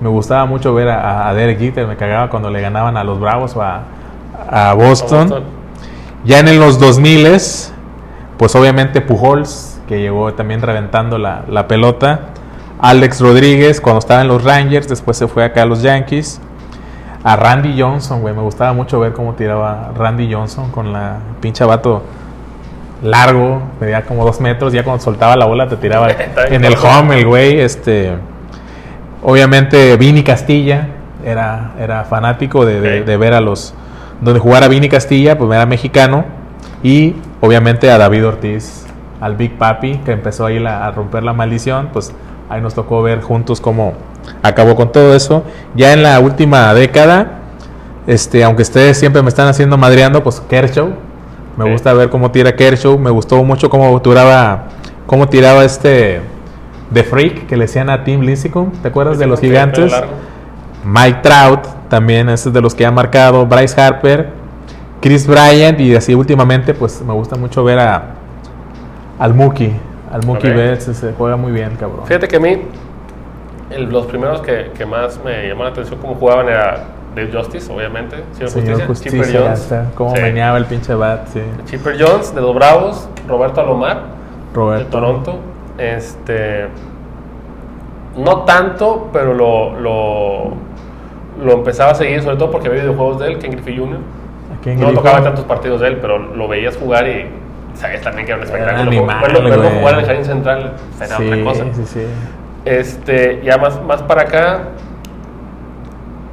[0.00, 3.18] Me gustaba mucho ver a, a Derek Jeter, me cagaba cuando le ganaban a los
[3.18, 3.82] Bravos o a,
[4.48, 5.28] a Boston.
[5.28, 5.44] Boston.
[6.24, 7.26] Ya en los 2000
[8.38, 12.20] pues obviamente Pujols, que llegó también reventando la, la pelota.
[12.78, 16.40] Alex Rodríguez, cuando estaba en los Rangers, después se fue acá a los Yankees.
[17.24, 21.64] A Randy Johnson, güey, me gustaba mucho ver cómo tiraba Randy Johnson con la pinche
[21.64, 22.02] vato
[23.02, 26.08] largo, medía como dos metros, ya cuando soltaba la bola te tiraba
[26.50, 28.12] en el home, el güey, este...
[29.22, 30.88] Obviamente Vini Castilla,
[31.24, 33.74] era, era fanático de, de ver a los...
[34.20, 36.24] Donde jugara Vini Castilla, pues era mexicano.
[36.82, 38.86] Y obviamente a David Ortiz,
[39.20, 42.12] al Big Papi, que empezó ahí la- a romper la maldición, pues
[42.48, 43.94] ahí nos tocó ver juntos cómo
[44.42, 45.42] acabó con todo eso.
[45.74, 47.38] Ya en la última década,
[48.06, 50.90] este, aunque ustedes siempre me están haciendo madreando, pues Kershaw.
[51.56, 52.98] Me gusta ver cómo tira Kershaw.
[52.98, 54.64] Me gustó mucho cómo tiraba,
[55.06, 56.20] cómo tiraba este
[56.92, 58.70] The Freak que le decían a Tim Lincecum.
[58.82, 59.92] ¿Te acuerdas de los gigantes?
[60.84, 63.46] Mike Trout, también ese es de los que ha marcado.
[63.46, 64.28] Bryce Harper,
[65.06, 68.02] Chris Bryant y así últimamente, pues me gusta mucho ver a
[69.20, 69.72] al Mookie.
[70.12, 70.50] Al Mookie.
[70.50, 72.06] Betts, se juega muy bien, cabrón.
[72.06, 72.62] Fíjate que a mí,
[73.70, 76.84] el- los primeros que, que más me llamaron la atención cómo jugaban era
[77.14, 78.16] Dave Justice, obviamente.
[78.32, 79.94] Señor, Señor Justicia, Justicia, Chipper Jones.
[79.94, 80.22] Cómo Sí.
[80.22, 81.40] meneaba el pinche bat, sí.
[81.66, 84.02] Chipper Jones, de los Bravos, Roberto Alomar,
[84.52, 84.90] de.
[84.90, 85.38] Toronto.
[85.78, 86.66] Este.
[88.16, 90.44] No tanto, pero lo, lo,
[91.44, 93.98] lo empezaba a seguir, sobre todo porque había videojuegos de él, Ken Griffey Jr.
[94.72, 97.26] ¿A quién No tocaba tantos partidos de él, pero lo veías jugar y
[97.74, 98.82] sabías también que era un espectáculo.
[98.90, 99.78] animal, verlo, verlo güey.
[99.78, 101.64] jugar en el jardín central era Sí, otra cosa.
[101.74, 102.00] sí, sí.
[102.64, 104.60] Este, ya más, más para acá,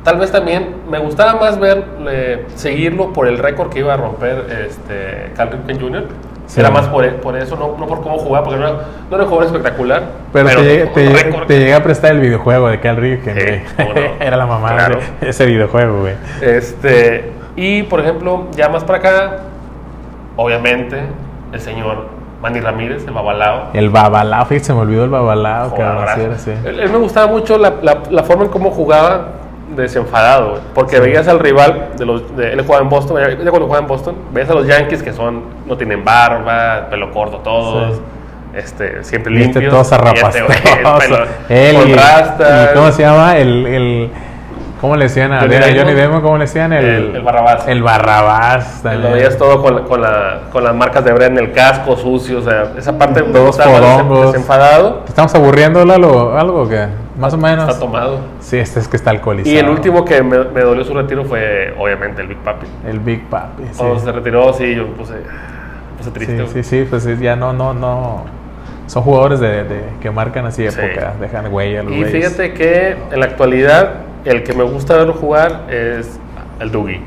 [0.04, 3.98] tal vez también me gustaba más ver, eh, seguirlo por el récord que iba a
[3.98, 6.04] romper este, Cal Ripken Jr.
[6.46, 6.60] Sí.
[6.60, 8.78] Era más por, por eso, no, no por cómo jugaba, porque no era,
[9.10, 10.04] no era un jugador espectacular.
[10.34, 11.10] Pero, te, te,
[11.48, 13.94] te llegué a prestar el videojuego de Cal Ripken, Sí, no.
[14.26, 15.00] Era la mamá Claro.
[15.22, 16.14] de ese videojuego, güey.
[16.42, 19.38] Este, y por ejemplo, ya más para acá,
[20.36, 21.02] obviamente,
[21.52, 22.08] el señor
[22.42, 23.70] Manny Ramírez, el babalao.
[23.74, 25.70] El babalao, fíjate, se me olvidó el babalao.
[25.70, 26.22] Jugadorazo.
[26.38, 26.52] sí.
[26.66, 29.28] Él, él me gustaba mucho la, la- la forma en cómo jugaba
[29.76, 33.80] desenfadado, porque veías al rival, de los, de, él jugaba en Boston, ya cuando jugaba
[33.82, 38.02] en Boston, veías a los Yankees que son, no tienen barba, pelo corto todos, Sí.
[38.56, 39.92] este, siempre este limpios.
[39.92, 41.18] este, güey, el pelo
[41.50, 43.38] Él y, ¿Cómo se llama?
[43.38, 44.10] El, el,
[44.84, 45.94] ¿Cómo le decían a Johnny.
[45.94, 46.22] Damon?
[46.22, 46.74] ¿Cómo le decían?
[46.74, 47.66] El, El- el Barrabás.
[47.70, 48.84] El Barrabás.
[48.84, 52.40] Lo veías todo con, con, la, con las marcas de Brett en el casco, sucio,
[52.40, 54.34] o sea, esa parte Todos fodongos.
[54.34, 56.38] desenfadado, ¿Te ¿Estamos aburriendo, Lalo?
[56.38, 56.86] ¿Algo que
[57.18, 57.70] Más o menos.
[57.70, 58.20] está tomado.
[58.42, 59.56] Sí, este es que está alcoholizado.
[59.56, 62.68] Y el último que me, me dolió su retiro fue, obviamente, el Big Papi.
[62.86, 63.64] El Big Papi.
[63.72, 63.78] Sí.
[63.78, 66.46] Cuando se retiró, sí, yo me puse, me puse triste.
[66.48, 68.26] Sí, sí, sí, pues sí, ya no, no, no.
[68.88, 70.78] Son jugadores de, de- que marcan así Sí.
[70.78, 71.84] época, dejan huella.
[71.84, 73.92] los Y fíjate que en la actualidad,
[74.26, 76.20] el que me gusta verlo jugar es
[76.60, 77.02] el Dougie.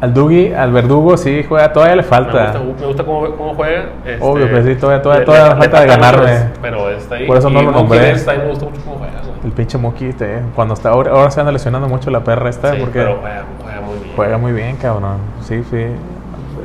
[0.00, 2.58] Al Dugi, al Verdugo, sí juega, todavía le Me falta.
[2.58, 3.84] gusta, me gusta cómo, cómo juega.
[4.04, 6.48] este, Obvio, pues sí, todavía- todavía- le- todavía le- falta le de falta ganarme.
[6.60, 7.26] Pero está ahí.
[7.26, 8.00] Por eso no lo nombré.
[8.00, 9.12] Me gusta mucho cómo juega.
[9.22, 9.34] güey.
[9.44, 12.72] El pinche Moquite, eh, cuando está, ahora, ahora se anda lesionando mucho la perra esta,
[12.74, 14.12] Sí, porque pero juega, juega muy bien.
[14.16, 15.18] juega muy bien, cabrón.
[15.40, 15.86] Sí, sí.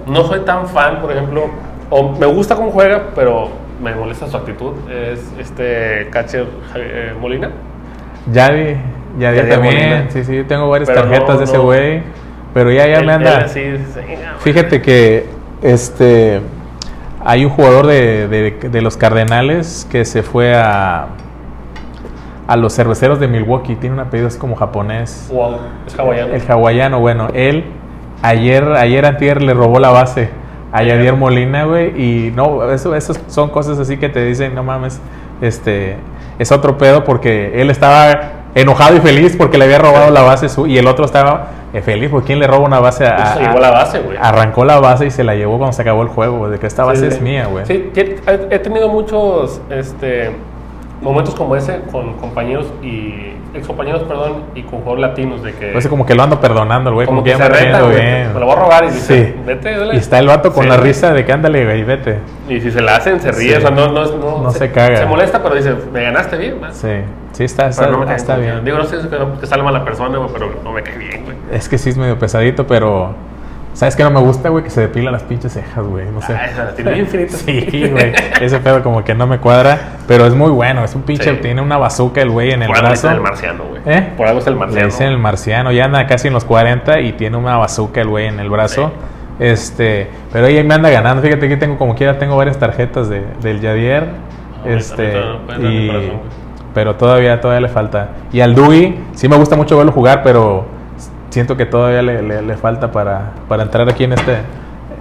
[0.05, 1.45] No soy tan fan, por ejemplo,
[1.89, 3.49] o me gusta cómo juega, pero
[3.81, 4.73] me molesta su actitud.
[4.89, 6.45] Es este catcher
[6.75, 7.51] eh, Molina.
[8.33, 8.75] Yadi,
[9.17, 11.63] Yadi Yadier también, sí, sí, tengo varias Pero tarjetas no, de ese no.
[11.63, 12.03] güey,
[12.53, 13.37] pero ya, ya me anda.
[13.39, 13.61] así,
[13.93, 14.01] sí,
[14.39, 15.25] Fíjate que
[15.61, 16.41] este
[17.23, 21.07] hay un jugador de, de- de los Cardenales que se fue a
[22.47, 25.29] a los cerveceros de Milwaukee, tiene un apellido así como japonés.
[25.31, 26.33] Wow, es hawaiano.
[26.33, 27.63] El hawaiano, bueno, él
[28.23, 30.29] ayer, ayer antier le robó la base
[30.71, 34.63] a Yadier Molina, güey, y no, eso, eso son cosas así que te dicen, no
[34.63, 34.99] mames,
[35.41, 35.97] este,
[36.39, 38.31] es otro pedo porque él estaba
[38.61, 41.81] enojado y feliz porque le había robado la base su, y el otro estaba eh,
[41.81, 44.17] feliz porque quién le roba una base a, Se a- llevó la base, güey.
[44.19, 46.83] arrancó la base y se la llevó cuando se acabó el juego, de que esta
[46.83, 47.65] base Sí, es mía, güey.
[47.65, 50.31] Sí, he tenido muchos este,
[51.01, 55.89] momentos como ese con compañeros y excompañeros, perdón, y con jugadores latinos de que Parece
[55.89, 57.95] como que lo ando perdonando, el güey, como como, que ya me reta, güey.
[57.95, 58.33] bien.
[58.33, 59.41] Me lo voy a robar y dice, Sí.
[59.45, 59.95] vete, dale.
[59.95, 60.69] Y está el vato con Sí.
[60.69, 62.19] la risa de que ándale, güey, vete.
[62.47, 63.55] Y si se la hacen, se ríe, Sí.
[63.55, 64.97] o sea, no, no, no, No se caga.
[64.97, 66.73] Se molesta, pero dice, me ganaste bien, man.
[66.73, 66.87] Sí,
[67.31, 68.63] sí, está, está, no bien.
[68.63, 70.83] Digo, no sé si que, no- que sale mal la persona, güey, pero no me
[70.83, 71.37] cae bien, güey.
[71.51, 73.13] Es que sí es medio pesadito, pero.
[73.79, 74.61] ¿Sabes qué no me gusta, güey?
[74.65, 76.05] Que se depila las pinches cejas, güey.
[76.11, 76.33] No sé.
[76.33, 77.37] Ah, esa, tiene bien infinito.
[77.37, 78.11] Sí, güey.
[78.41, 79.77] Ese pedo como que no me cuadra.
[80.05, 80.83] Pero es muy bueno.
[80.83, 81.31] Es un pinche.
[81.35, 81.39] Sí.
[81.41, 83.15] Tiene una bazooka el güey en el Por algo es brazo.
[83.15, 83.81] el marciano, güey.
[83.85, 84.09] ¿Eh?
[84.17, 84.85] Por algo es el Le marciano.
[84.87, 85.71] dicen el marciano.
[85.71, 88.91] Ya anda casi en los 40 y tiene una bazooka el güey en el brazo.
[89.39, 90.09] Este.
[90.33, 91.21] Pero ahí me anda ganando.
[91.21, 94.07] Fíjate que tengo como quiera, tengo varias tarjetas de, del Yadier.
[94.65, 95.13] No, este.
[95.57, 96.11] no y-
[96.73, 98.09] pero todavía, todavía le falta.
[98.33, 100.65] Y al Dewey, sí me gusta mucho verlo jugar, pero
[101.29, 104.37] siento que todavía le, le- le falta para, para entrar aquí en este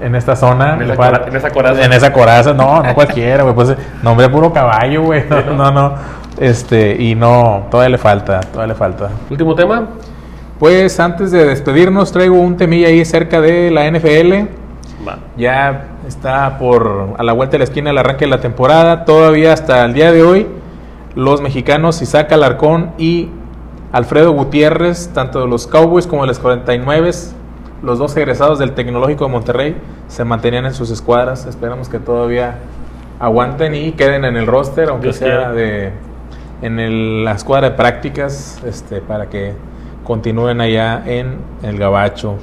[0.00, 0.74] en esta zona.
[0.74, 1.84] En esa falta- cora- en esa coraza.
[1.84, 3.54] En esa coraza, no, no cualquiera, güey.
[3.54, 5.24] Pues nombre puro caballo, güey.
[5.28, 5.94] No, no, no.
[6.38, 9.08] Este, y no, todavía le falta, todavía le falta.
[9.28, 9.86] Último tema.
[10.60, 14.48] Pues antes de despedirnos, traigo un temilla ahí cerca de la NFL.
[15.06, 15.18] Va.
[15.36, 19.04] Ya está por a la vuelta de la esquina el arranque de la temporada.
[19.04, 20.46] Todavía hasta el día de hoy,
[21.14, 23.30] los mexicanos Isaac Alarcón y
[23.92, 27.10] Alfredo Gutiérrez, tanto de los Cowboys como de los 49,
[27.82, 29.76] los dos egresados del Tecnológico de Monterrey,
[30.08, 31.46] se mantenían en sus escuadras.
[31.46, 32.56] Esperamos que todavía
[33.20, 35.52] aguanten y queden en el roster, aunque Dios sea quiera.
[35.52, 35.92] de
[36.60, 39.54] en el- la escuadra de prácticas, este, para que
[40.04, 42.34] continúen allá en el Gabacho.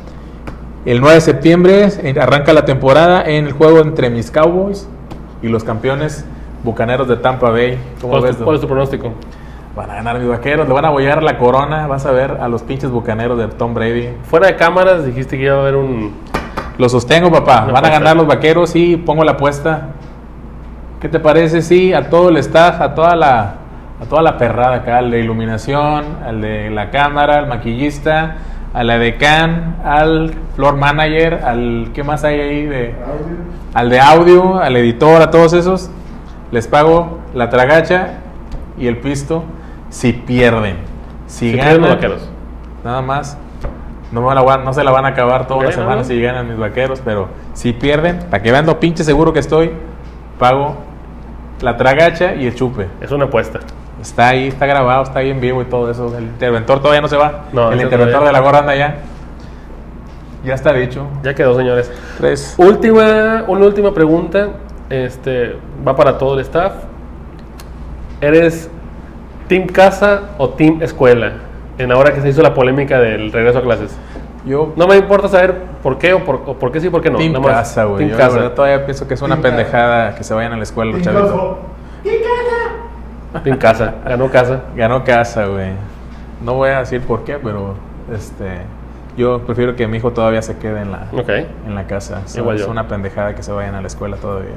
[0.86, 1.88] El 9 de septiembre
[2.22, 4.88] arranca la temporada en el juego entre mis Cowboys
[5.42, 6.24] y los campeones
[6.64, 7.78] bucaneros de Tampa Bay.
[8.00, 8.46] ¿Cómo ¿Cuál, es ves, tu, Don?
[8.46, 9.12] cuál es tu pronóstico?
[9.76, 11.86] Van a ganar mis vaqueros, le van a abollar la corona.
[11.88, 14.10] Vas a ver a los pinches bucaneros de Tom Brady.
[14.24, 16.14] Fuera de cámaras dijiste que iba a haber un.
[16.78, 17.64] Lo sostengo, papá.
[17.66, 19.90] Una Van a ganar los vaqueros y pongo la apuesta.
[21.02, 21.62] ¿Qué te parece?
[21.62, 23.56] Sí, a todo el staff, a toda la,
[24.02, 28.38] a toda la perrada acá, al de iluminación, al de la cámara, al maquillista,
[28.74, 32.96] a la decán, al floor manager, al ¿qué más hay ahí de
[33.74, 35.92] al de audio, al editor, a todos esos,
[36.52, 38.20] les pago la tragacha
[38.78, 39.44] y el pisto
[39.96, 40.76] si pierden.
[41.28, 42.30] Si, Si pierden ganan, los vaqueros.
[42.84, 43.38] nada más.
[44.12, 46.04] No, me la van- no se la van a acabar toda la Ok, semana no.
[46.04, 49.72] si ganan mis vaqueros, pero si pierden, para que vean lo pinche seguro que estoy,
[50.38, 50.76] pago
[51.62, 52.88] la tragacha y el chupe.
[53.02, 53.60] Es una apuesta.
[54.02, 56.16] Está ahí, está grabado, está ahí en vivo y todo eso.
[56.18, 57.46] El interventor todavía no se va.
[57.54, 58.28] No, el interventor todavía.
[58.28, 58.96] de la gorra anda allá.
[60.44, 61.08] Ya está dicho.
[61.24, 61.92] Ya quedó, señores.
[62.18, 62.54] Tres.
[62.58, 64.50] Última, una última pregunta.
[64.90, 65.56] Este
[65.88, 66.74] va para todo el staff.
[68.22, 68.70] ¿Eres
[69.48, 71.34] team casa o team escuela?
[71.78, 73.96] En ahora que se hizo la polémica del regreso a clases.
[74.46, 77.10] Yo, No me importa saber por qué o por, o por qué sí, por qué
[77.10, 77.18] no.
[77.18, 77.52] Team nada más.
[77.58, 77.98] casa, güey.
[77.98, 78.36] Team Yo la casa.
[78.38, 79.56] verdad todavía pienso que es una Team casa.
[79.58, 81.58] pendejada que se vayan a la escuela los chavitos.
[83.44, 83.96] Team casa.
[84.06, 84.62] Ganó casa.
[84.76, 85.72] Ganó casa, güey.
[86.44, 87.76] No voy a decir por qué, pero
[88.14, 88.62] este
[89.18, 91.08] yo prefiero que mi hijo todavía se quede en la,
[91.66, 92.22] en la casa.
[92.26, 92.72] Es- Igual es yo.
[92.72, 94.52] una pendejada que se vayan a la escuela todavía.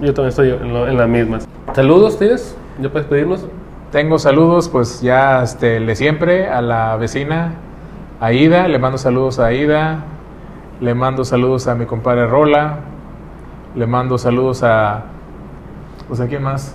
[0.00, 1.48] Yo también estoy en, lo- en las mismas.
[1.74, 2.56] Saludos, ¿tienes?
[2.80, 3.46] ¿Ya puedes pedirnos?
[3.94, 7.52] Tengo saludos, pues ya este, le siempre a la vecina
[8.18, 10.02] Aida, le mando saludos a Aida,
[10.80, 12.78] le mando saludos a mi compadre Rola,
[13.76, 15.04] le mando saludos a
[16.08, 16.74] pues a quién más?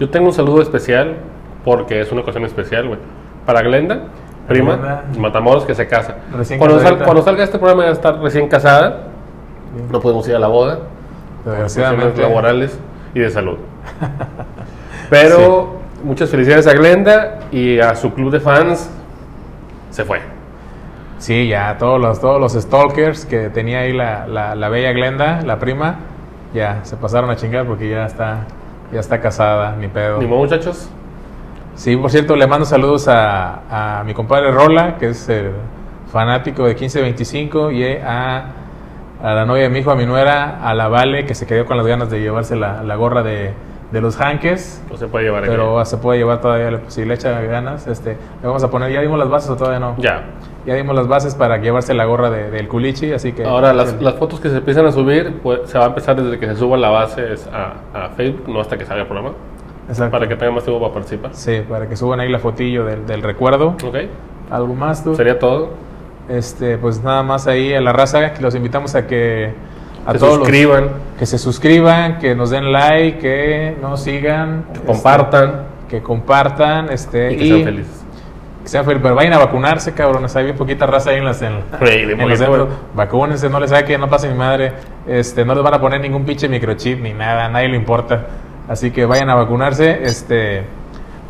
[0.00, 1.18] Yo tengo un saludo especial
[1.64, 2.98] porque es una ocasión especial, güey.
[3.46, 4.06] Para Glenda,
[4.48, 5.04] prima, Glenda.
[5.16, 6.16] Matamoros, que se casa.
[6.36, 7.04] Recién Cuando, sal- casadita.
[7.04, 9.04] cuando salga este programa ya estar recién casada.
[9.92, 10.80] No podemos ir a la boda.
[11.44, 12.20] Desgraciadamente.
[12.20, 12.76] laborales
[13.14, 13.58] y de salud.
[15.08, 18.90] Pero muchas felicidades a Glenda y a su club de fans.
[19.90, 20.20] Se fue.
[21.18, 25.42] Sí, ya todos los, todos los stalkers que tenía ahí la, la, la bella Glenda,
[25.42, 25.96] la prima,
[26.54, 28.46] ya se pasaron a chingar porque ya está,
[28.92, 30.18] ya está casada, ni pedo.
[30.18, 30.88] Ni modo, muchachos.
[31.74, 35.52] Sí, por cierto, le mando saludos a, a mi compadre Rola, que es el
[36.12, 38.46] fanático de 1525, y a,
[39.22, 41.66] a la novia de mi hijo, a mi nuera, a la Vale, que se quedó
[41.66, 43.52] con las ganas de llevarse la, la gorra de,
[43.92, 44.82] de los Hanques.
[44.90, 45.50] No se puede llevar aquí.
[45.50, 48.10] Pero se puede llevar todavía, si le echa ganas, este,
[48.40, 49.94] le vamos a poner, ya dimos las bases o todavía no.
[49.98, 50.24] Ya.
[50.66, 53.44] Ya dimos las bases para llevarse la gorra de- del culichi, así que...
[53.44, 56.38] Ahora, las, las fotos que se empiezan a subir, pues, se va a empezar desde
[56.38, 59.34] que se suba la base es a, a Facebook, no hasta que salga el programa.
[59.88, 60.10] Exacto.
[60.10, 61.30] Para que tenga más tiempo para participar.
[61.34, 63.68] Sí, para que suban ahí la fotillo del, del recuerdo.
[63.82, 63.96] ¿Ok?
[64.50, 65.14] ¿Algo más tú?
[65.14, 65.70] Sería todo.
[66.28, 69.54] Este, pues nada más ahí a la raza, los invitamos a que...
[70.06, 70.88] A Se todos los- suscriban,
[71.18, 74.64] que se suscriban, que nos den like, que nos sigan.
[74.72, 78.04] que este, compartan que compartan, este, y que sean felices.
[78.62, 80.36] que sea feliz, pero vayan a vacunarse, cabrones.
[80.36, 82.68] Hay bien poquita raza ahí en las en, de en los centros.
[82.94, 84.72] Vacúnense, no les saquen, no pase mi madre.
[85.06, 88.26] Este, no les van a poner ningún pinche microchip ni nada, a nadie le importa.
[88.68, 90.64] Así que vayan a vacunarse, este,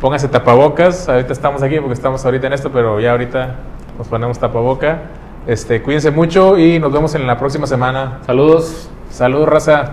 [0.01, 1.07] pónganse tapabocas.
[1.07, 3.55] Ahorita estamos aquí porque estamos ahorita en esto, pero ya ahorita
[3.97, 4.99] nos ponemos tapaboca.
[5.47, 8.19] Este, cuídense mucho y nos vemos en la próxima semana.
[8.25, 8.89] Saludos.
[9.09, 9.91] Saludos, raza.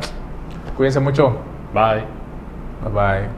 [0.76, 1.38] Cuídense mucho.
[1.72, 2.04] Bye.
[2.82, 3.28] Bye bye.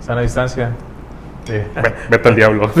[0.00, 0.70] Sana distancia.
[1.44, 1.54] Sí.
[2.08, 2.70] Vete al diablo.